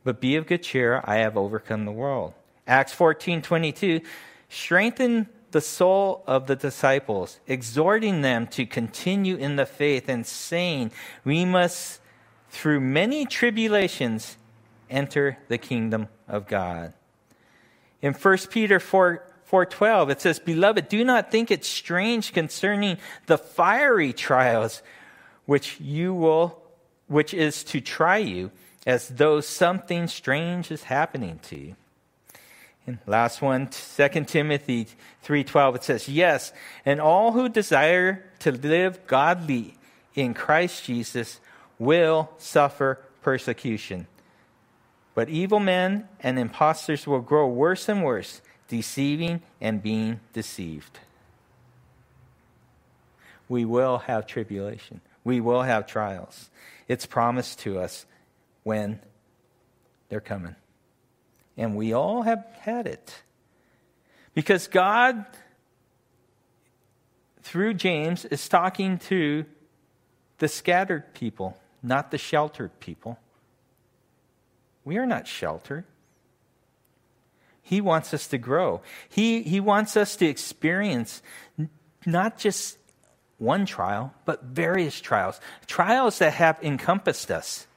[0.05, 2.33] but be of good cheer, I have overcome the world.
[2.65, 3.99] Acts 14 22,
[4.47, 10.91] strengthen the soul of the disciples, exhorting them to continue in the faith and saying,
[11.25, 11.99] We must,
[12.49, 14.37] through many tribulations,
[14.91, 16.93] enter the kingdom of God.
[18.01, 23.37] In 1 Peter 4, 4.12, it says, Beloved, do not think it strange concerning the
[23.37, 24.81] fiery trials
[25.45, 26.61] which you will,
[27.07, 28.51] which is to try you,
[28.85, 31.75] as though something strange is happening to you
[32.87, 34.87] and last one, 2 Timothy
[35.23, 36.51] 3:12 it says, "Yes,
[36.85, 39.75] and all who desire to live godly
[40.15, 41.39] in Christ Jesus
[41.77, 44.07] will suffer persecution.
[45.13, 50.99] But evil men and impostors will grow worse and worse, deceiving and being deceived."
[53.49, 55.01] We will have tribulation.
[55.23, 56.49] We will have trials.
[56.87, 58.05] It's promised to us
[58.63, 59.01] when
[60.07, 60.55] they're coming.
[61.57, 63.23] And we all have had it.
[64.33, 65.25] Because God,
[67.41, 69.45] through James, is talking to
[70.37, 73.19] the scattered people, not the sheltered people.
[74.83, 75.85] We are not sheltered.
[77.61, 78.81] He wants us to grow.
[79.09, 81.21] He, he wants us to experience
[82.05, 82.77] not just
[83.37, 85.39] one trial, but various trials.
[85.67, 87.67] Trials that have encompassed us.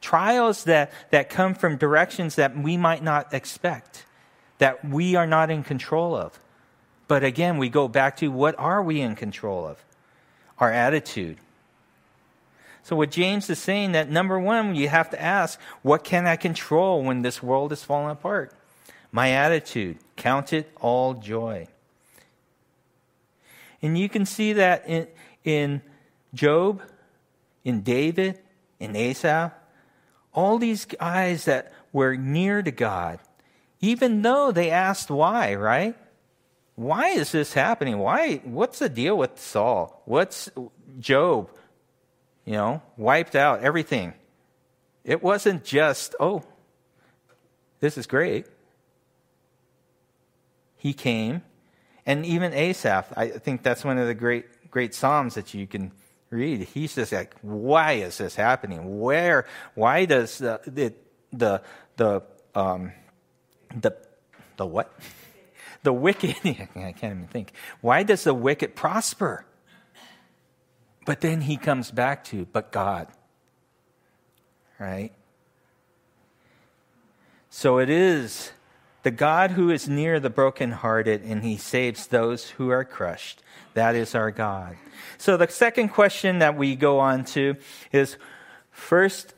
[0.00, 4.06] Trials that, that come from directions that we might not expect,
[4.58, 6.38] that we are not in control of.
[7.08, 9.84] But again, we go back to what are we in control of?
[10.58, 11.38] Our attitude.
[12.88, 16.36] So, what James is saying that number one, you have to ask, what can I
[16.36, 18.54] control when this world is falling apart?
[19.12, 19.98] My attitude.
[20.16, 21.68] Count it all joy.
[23.82, 25.06] And you can see that in,
[25.44, 25.82] in
[26.32, 26.80] Job,
[27.62, 28.40] in David,
[28.80, 29.52] in Asaph,
[30.32, 33.18] all these guys that were near to God,
[33.82, 35.94] even though they asked why, right?
[36.74, 37.98] Why is this happening?
[37.98, 38.36] Why?
[38.44, 40.00] What's the deal with Saul?
[40.06, 40.48] What's
[40.98, 41.50] Job?
[42.48, 44.14] You know, wiped out everything.
[45.04, 46.44] It wasn't just, oh,
[47.80, 48.46] this is great.
[50.78, 51.42] He came,
[52.06, 55.92] and even Asaph, I think that's one of the great, great Psalms that you can
[56.30, 58.98] read, he's just like, why is this happening?
[58.98, 59.44] Where,
[59.74, 60.94] why does the, the,
[61.30, 61.62] the,
[61.96, 62.22] the,
[62.54, 62.92] um,
[63.78, 63.94] the,
[64.56, 64.90] the what?
[65.82, 69.44] the wicked, I can't even think, why does the wicked prosper?
[71.08, 73.08] But then he comes back to, but God.
[74.78, 75.10] Right?
[77.48, 78.52] So it is
[79.04, 83.42] the God who is near the brokenhearted and he saves those who are crushed.
[83.72, 84.76] That is our God.
[85.16, 87.56] So the second question that we go on to
[87.90, 88.18] is
[88.70, 89.32] first,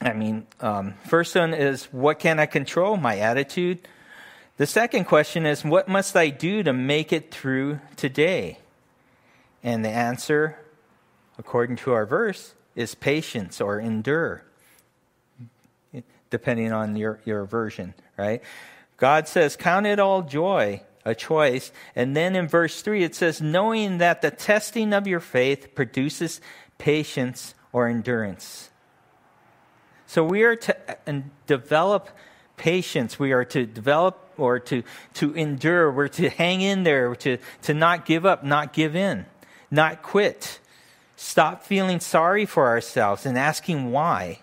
[0.00, 2.96] I mean, um, first one is what can I control?
[2.96, 3.86] My attitude.
[4.56, 8.60] The second question is what must I do to make it through today?
[9.62, 10.58] And the answer,
[11.38, 14.44] according to our verse, is patience or endure,
[16.30, 18.42] depending on your, your version, right?
[18.96, 21.72] God says, Count it all joy, a choice.
[21.94, 26.40] And then in verse 3, it says, Knowing that the testing of your faith produces
[26.78, 28.70] patience or endurance.
[30.06, 32.10] So we are to develop
[32.56, 33.18] patience.
[33.18, 34.82] We are to develop or to,
[35.14, 35.90] to endure.
[35.90, 39.26] We're to hang in there, to, to not give up, not give in,
[39.70, 40.60] not quit.
[41.16, 44.40] Stop feeling sorry for ourselves and asking why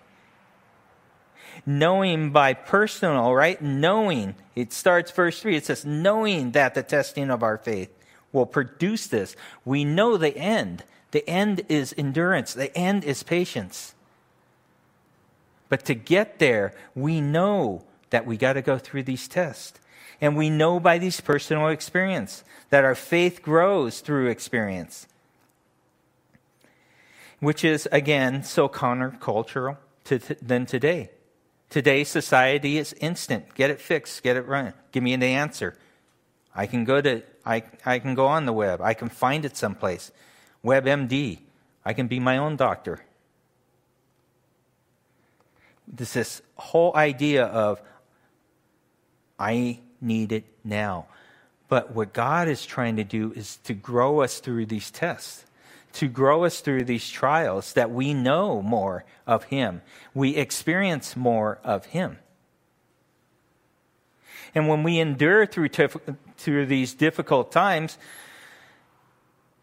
[1.65, 3.61] knowing by personal, right?
[3.61, 4.35] Knowing.
[4.55, 5.55] It starts verse 3.
[5.55, 7.89] It says, knowing that the testing of our faith
[8.31, 9.35] will produce this.
[9.63, 10.83] We know the end.
[11.11, 13.93] The end is endurance, the end is patience.
[15.69, 19.79] But to get there, we know that we got to go through these tests.
[20.19, 25.07] And we know by these personal experience that our faith grows through experience,
[27.43, 31.09] which is, again, so countercultural to, to, than today.
[31.69, 33.53] Today's society is instant.
[33.53, 34.73] Get it fixed, get it running.
[34.91, 35.75] Give me an answer.
[36.55, 38.79] I can go to I, I can go on the web.
[38.79, 40.11] I can find it someplace.
[40.63, 41.39] WebMD.
[41.83, 43.03] I can be my own doctor.
[45.87, 47.81] This this whole idea of
[49.37, 51.07] I need it now.
[51.67, 55.45] But what God is trying to do is to grow us through these tests
[55.93, 59.81] to grow us through these trials that we know more of Him.
[60.13, 62.17] We experience more of Him.
[64.55, 65.69] And when we endure through,
[66.37, 67.97] through these difficult times,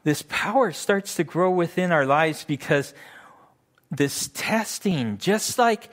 [0.03, 2.95] this power starts to grow within our lives because
[3.91, 5.91] this testing, just like,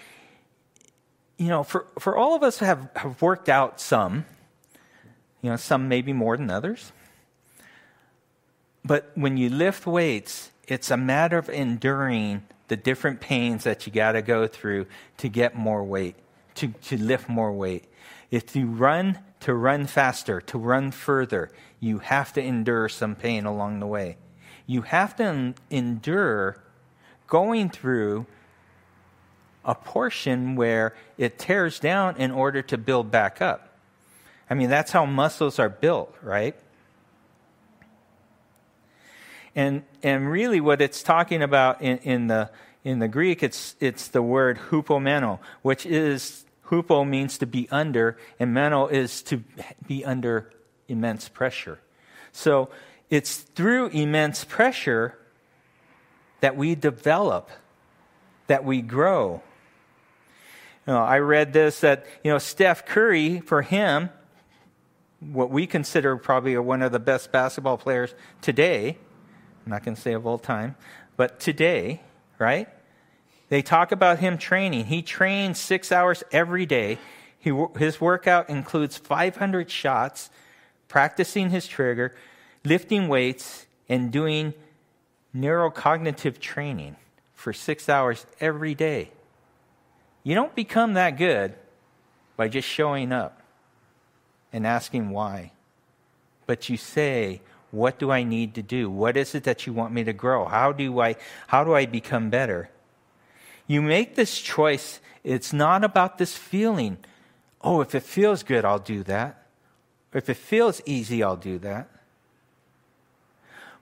[1.37, 4.25] you know, for, for all of us have, have worked out some,
[5.41, 6.91] you know, some maybe more than others.
[8.87, 13.91] But when you lift weights, it's a matter of enduring the different pains that you
[13.91, 16.15] got to go through to get more weight,
[16.55, 17.83] to, to lift more weight.
[18.31, 23.45] If you run to run faster, to run further, you have to endure some pain
[23.45, 24.17] along the way.
[24.65, 26.63] You have to endure
[27.27, 28.25] going through
[29.65, 33.77] a portion where it tears down in order to build back up.
[34.49, 36.55] I mean, that's how muscles are built, right?
[39.57, 42.51] And, and really, what it's talking about in, in, the,
[42.83, 48.17] in the Greek, it's, it's the word hupomeno, which is, hupo means to be under,
[48.39, 49.43] and meno is to
[49.87, 50.51] be under
[50.87, 51.79] immense pressure.
[52.31, 52.69] So
[53.09, 55.17] it's through immense pressure
[56.41, 57.49] that we develop,
[58.45, 59.41] that we grow.
[60.85, 64.11] You know, I read this that, you know, Steph Curry, for him,
[65.19, 68.99] what we consider probably one of the best basketball players today,
[69.67, 70.77] I'm not going to say of all time,
[71.17, 71.99] but today,
[72.39, 72.69] right?
[73.49, 74.85] They talk about him training.
[74.85, 76.97] He trains six hours every day.
[77.37, 80.29] He, his workout includes 500 shots,
[80.87, 82.15] practicing his trigger,
[82.63, 84.53] lifting weights, and doing
[85.35, 86.95] neurocognitive training
[87.33, 89.11] for six hours every day.
[90.23, 91.55] You don't become that good
[92.37, 93.41] by just showing up
[94.53, 95.51] and asking why,
[96.45, 97.41] but you say,
[97.71, 98.89] what do I need to do?
[98.89, 100.45] What is it that you want me to grow?
[100.45, 101.15] How do I,
[101.47, 102.69] how do I become better?
[103.67, 104.99] You make this choice.
[105.23, 106.97] It's not about this feeling.
[107.61, 109.43] Oh, if it feels good, I'll do that.
[110.13, 111.89] If it feels easy, I'll do that.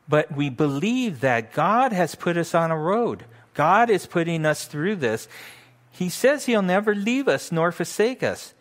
[0.07, 3.25] But we believe that God has put us on a road.
[3.53, 5.27] God is putting us through this.
[5.91, 8.53] He says He'll never leave us nor forsake us.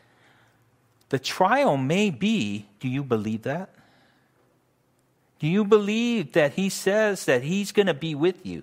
[1.09, 3.74] The trial may be do you believe that?
[5.39, 8.63] Do you believe that He says that He's going to be with you?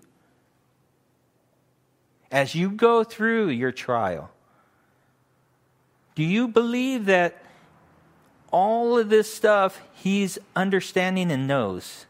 [2.31, 4.31] As you go through your trial,
[6.15, 7.43] do you believe that
[8.51, 12.05] all of this stuff He's understanding and knows?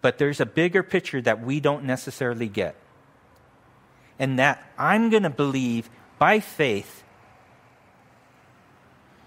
[0.00, 2.74] But there's a bigger picture that we don't necessarily get.
[4.18, 7.02] And that I'm going to believe by faith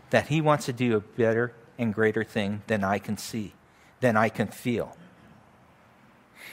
[0.10, 3.54] that He wants to do a better and greater thing than I can see,
[4.04, 4.98] than I can feel.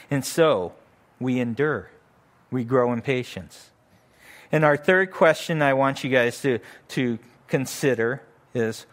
[0.09, 0.73] And so
[1.19, 1.91] we endure,
[2.49, 3.71] we grow in patience.
[4.53, 8.23] And our third question I want you guys to, to consider
[8.53, 8.85] is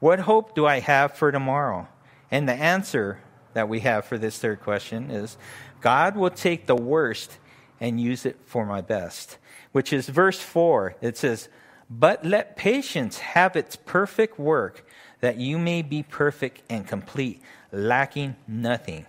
[0.00, 1.86] what hope do I have for tomorrow?
[2.30, 3.18] And the answer
[3.52, 5.36] that we have for this third question is
[5.82, 7.38] God will take the worst
[7.78, 9.36] and use it for my best,
[9.72, 10.96] which is verse 4.
[11.02, 11.50] It says,
[11.90, 14.83] But let patience have its perfect work,
[15.24, 17.40] that you may be perfect and complete,
[17.72, 19.06] lacking nothing.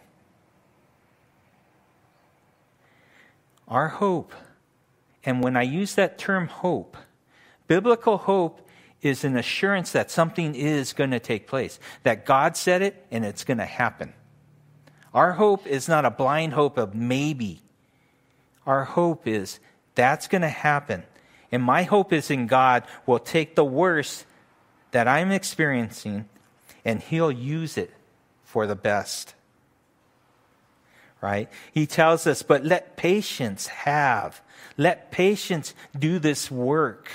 [3.68, 4.34] Our hope,
[5.26, 6.96] and when I use that term hope,
[7.68, 8.66] biblical hope
[9.02, 13.26] is an assurance that something is going to take place, that God said it and
[13.26, 14.14] it's going to happen.
[15.14, 17.62] Our hope is not a blind hope of maybe.
[18.66, 19.60] Our hope is
[19.96, 21.04] that's going to happen.
[21.52, 24.26] And my hope is in God will take the worst
[24.96, 26.24] that I'm experiencing
[26.86, 27.92] and He'll use it
[28.46, 29.36] for the best.
[31.20, 31.50] Right?
[31.74, 34.40] He tells us, but let patience have.
[34.78, 37.12] Let patience do this work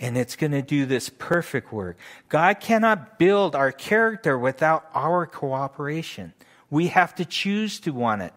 [0.00, 1.98] and it's going to do this perfect work.
[2.30, 6.32] God cannot build our character without our cooperation.
[6.70, 8.32] We have to choose to want it.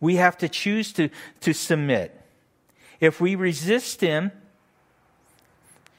[0.00, 2.18] We have to choose to, to submit.
[3.00, 4.32] If we resist Him,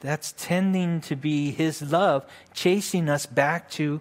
[0.00, 4.00] that's tending to be His love chasing us back to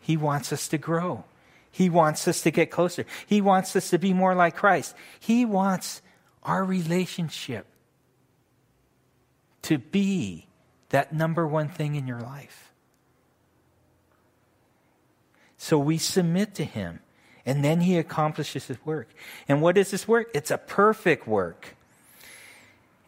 [0.00, 1.24] He wants us to grow.
[1.70, 3.04] He wants us to get closer.
[3.26, 4.94] He wants us to be more like Christ.
[5.20, 6.00] He wants
[6.42, 7.66] our relationship
[9.62, 10.46] to be
[10.90, 12.72] that number one thing in your life.
[15.58, 17.00] So we submit to Him,
[17.44, 19.08] and then He accomplishes His work.
[19.48, 20.30] And what is this work?
[20.34, 21.75] It's a perfect work.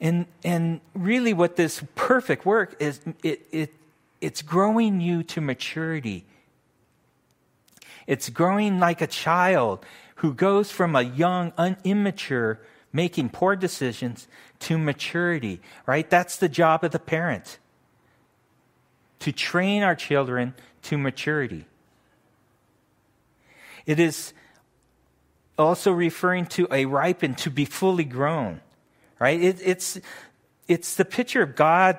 [0.01, 3.75] And, and really, what this perfect work is, it, it,
[4.21, 6.25] it's growing you to maturity.
[8.07, 9.85] It's growing like a child
[10.17, 12.61] who goes from a young, un, immature
[12.93, 14.29] making poor decisions
[14.61, 16.09] to maturity, right?
[16.09, 17.59] That's the job of the parent
[19.21, 21.67] to train our children to maturity.
[23.85, 24.33] It is
[25.59, 28.61] also referring to a ripened, to be fully grown,
[29.19, 29.41] right?
[29.41, 29.99] It, it's,
[30.67, 31.99] it's the picture of God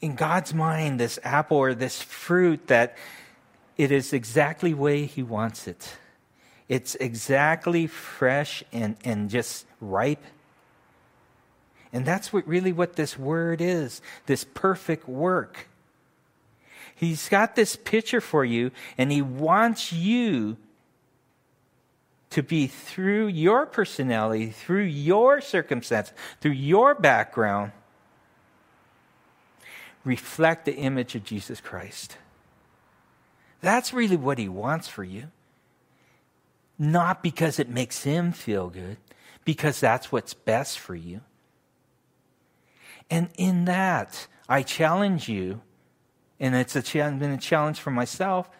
[0.00, 2.96] in God's mind, this apple or this fruit that
[3.76, 5.96] it is exactly the way He wants it.
[6.68, 10.24] It's exactly fresh and, and just ripe.
[11.92, 15.68] And that's what really what this word is this perfect work.
[16.94, 20.56] He's got this picture for you, and he wants you
[22.36, 26.12] to be through your personality, through your circumstance,
[26.42, 27.72] through your background,
[30.04, 32.18] reflect the image of Jesus Christ.
[33.62, 35.28] That's really what he wants for you
[36.78, 38.98] not because it makes him feel good,
[39.46, 41.22] because that's what's best for you.
[43.08, 45.62] And in that, I challenge you,
[46.38, 48.50] and it's a been a challenge for myself.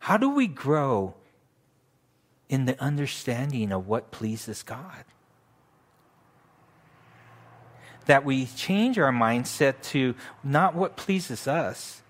[0.00, 1.14] How do we grow
[2.48, 5.04] in the understanding of what pleases God?
[8.06, 12.02] That we change our mindset to not what pleases us,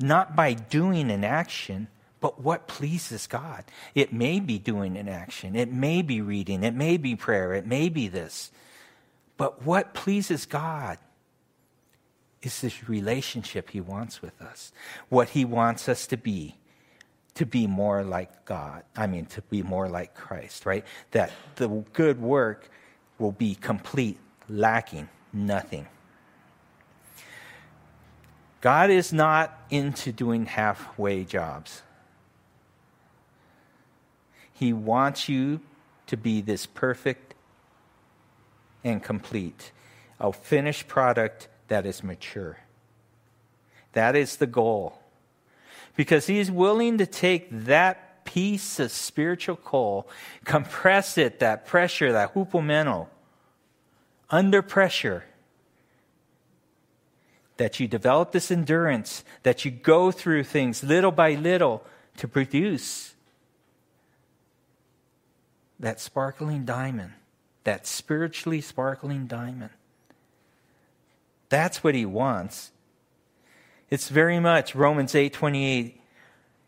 [0.00, 1.88] not by doing an action,
[2.20, 3.64] but what pleases God?
[3.94, 7.66] It may be doing an action, it may be reading, it may be prayer, it
[7.66, 8.50] may be this.
[9.36, 10.98] But what pleases God
[12.42, 14.72] is this relationship He wants with us,
[15.08, 16.56] what He wants us to be,
[17.34, 18.84] to be more like God.
[18.96, 20.84] I mean, to be more like Christ, right?
[21.10, 22.68] That the good work
[23.18, 24.18] will be complete,
[24.48, 25.86] lacking nothing.
[28.60, 31.82] God is not into doing halfway jobs.
[34.52, 35.60] He wants you
[36.06, 37.34] to be this perfect
[38.84, 39.72] and complete,
[40.20, 42.58] a finished product that is mature.
[43.92, 45.00] That is the goal.
[45.96, 50.08] Because he's willing to take that piece of spiritual coal,
[50.44, 53.08] compress it, that pressure, that hupomeno,
[54.30, 55.24] under pressure,
[57.56, 61.84] that you develop this endurance, that you go through things little by little
[62.16, 63.14] to produce
[65.78, 67.12] that sparkling diamond,
[67.64, 69.70] that spiritually sparkling diamond.
[71.48, 72.72] That's what he wants.
[73.94, 76.00] It's very much Romans 8:28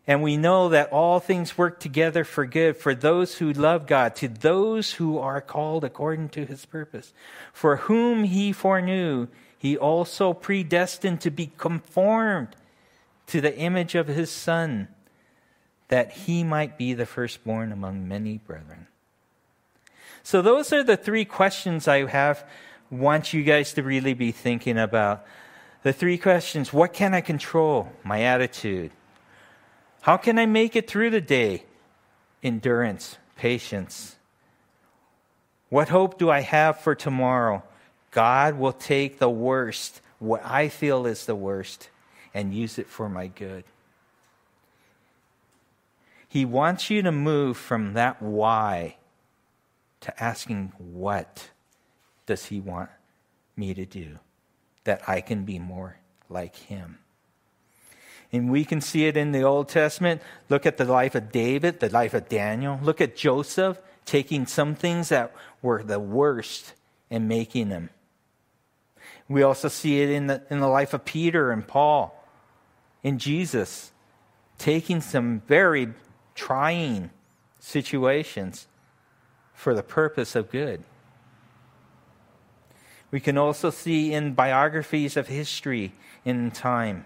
[0.07, 4.15] and we know that all things work together for good for those who love God,
[4.15, 7.11] to those who are called according to his purpose.
[7.51, 12.55] For whom he foreknew, he also predestined to be conformed
[13.25, 14.87] to the image of his Son,
[15.89, 18.87] that he might be the firstborn among many brethren.
[20.23, 22.45] So, those are the three questions I have,
[22.89, 25.25] want you guys to really be thinking about.
[25.83, 27.91] The three questions What can I control?
[28.03, 28.91] My attitude.
[30.01, 31.63] How can I make it through the day?
[32.43, 34.15] Endurance, patience.
[35.69, 37.63] What hope do I have for tomorrow?
[38.11, 41.89] God will take the worst, what I feel is the worst,
[42.33, 43.65] and use it for my good.
[46.29, 48.97] He wants you to move from that why
[50.01, 51.49] to asking, what
[52.25, 52.89] does He want
[53.55, 54.19] me to do
[54.87, 56.97] that I can be more like Him?
[58.31, 60.21] And we can see it in the Old Testament.
[60.49, 62.79] Look at the life of David, the life of Daniel.
[62.83, 66.73] Look at Joseph taking some things that were the worst
[67.09, 67.89] and making them.
[69.29, 72.13] We also see it in the, in the life of Peter and Paul,
[73.03, 73.91] in Jesus,
[74.57, 75.93] taking some very
[76.35, 77.11] trying
[77.59, 78.67] situations
[79.53, 80.83] for the purpose of good.
[83.11, 85.93] We can also see in biographies of history
[86.25, 87.05] in time.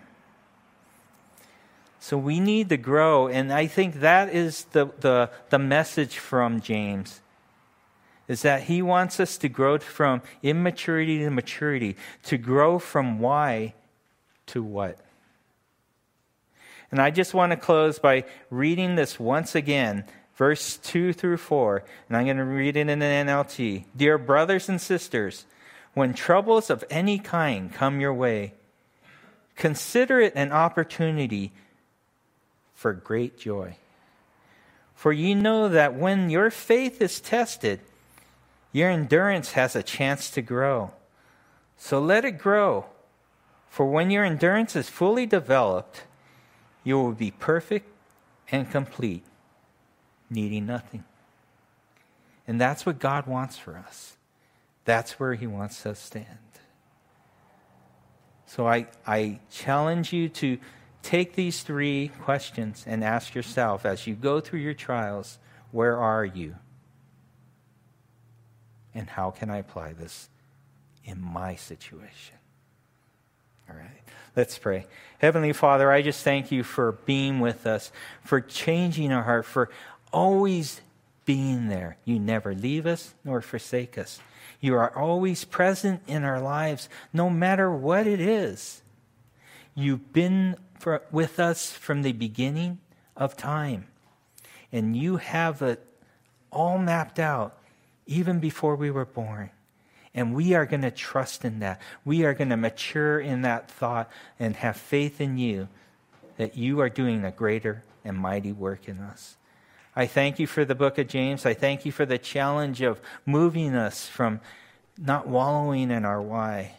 [2.00, 6.60] So we need to grow, and I think that is the, the, the message from
[6.60, 7.22] James.
[8.28, 13.76] Is that he wants us to grow from immaturity to maturity, to grow from why
[14.48, 14.98] to what.
[16.90, 21.84] And I just want to close by reading this once again, verse 2 through 4,
[22.08, 23.86] and I'm going to read it in an NLT.
[23.96, 25.46] Dear brothers and sisters,
[25.94, 28.54] when troubles of any kind come your way,
[29.56, 31.52] consider it an opportunity
[32.74, 33.76] for great joy.
[34.96, 37.80] For you know that when your faith is tested,
[38.72, 40.94] your endurance has a chance to grow.
[41.78, 42.86] So let it grow.
[43.70, 46.04] For when your endurance is fully developed,
[46.84, 47.88] you will be perfect
[48.52, 49.24] and complete,
[50.30, 51.04] needing nothing.
[52.48, 54.18] And that's what God wants for us.
[54.86, 56.26] That's where He wants us to stand.
[58.46, 60.58] So I, I challenge you to
[61.04, 65.40] Take these three questions and ask yourself as you go through your trials
[65.72, 66.56] where are you?
[68.94, 70.30] And how can I apply this
[71.06, 72.36] in my situation?
[73.70, 74.04] All right,
[74.36, 74.86] let's pray.
[75.20, 77.92] Heavenly Father, I just thank you for being with us,
[78.26, 79.70] for changing our heart, for
[80.12, 80.82] always
[81.26, 81.96] being there.
[82.04, 84.20] You never leave us nor forsake us.
[84.62, 88.82] You are always present in our lives, no matter what it is.
[89.74, 92.80] You've been for, with us from the beginning
[93.18, 93.88] of time.
[94.72, 95.86] And you have it
[96.52, 97.58] all mapped out
[98.06, 99.50] even before we were born.
[100.14, 101.82] And we are going to trust in that.
[102.06, 105.70] We are going to mature in that thought and have faith in you
[106.38, 109.38] that you are doing a greater and mighty work in us.
[109.96, 111.46] I thank you for the book of James.
[111.46, 114.40] I thank you for the challenge of moving us from
[114.98, 116.76] not wallowing in our why,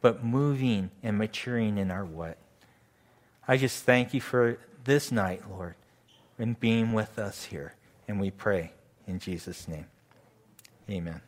[0.00, 2.36] but moving and maturing in our what.
[3.48, 5.74] I just thank you for this night, Lord,
[6.38, 7.74] and being with us here.
[8.06, 8.72] And we pray
[9.06, 9.86] in Jesus' name.
[10.88, 11.20] Amen.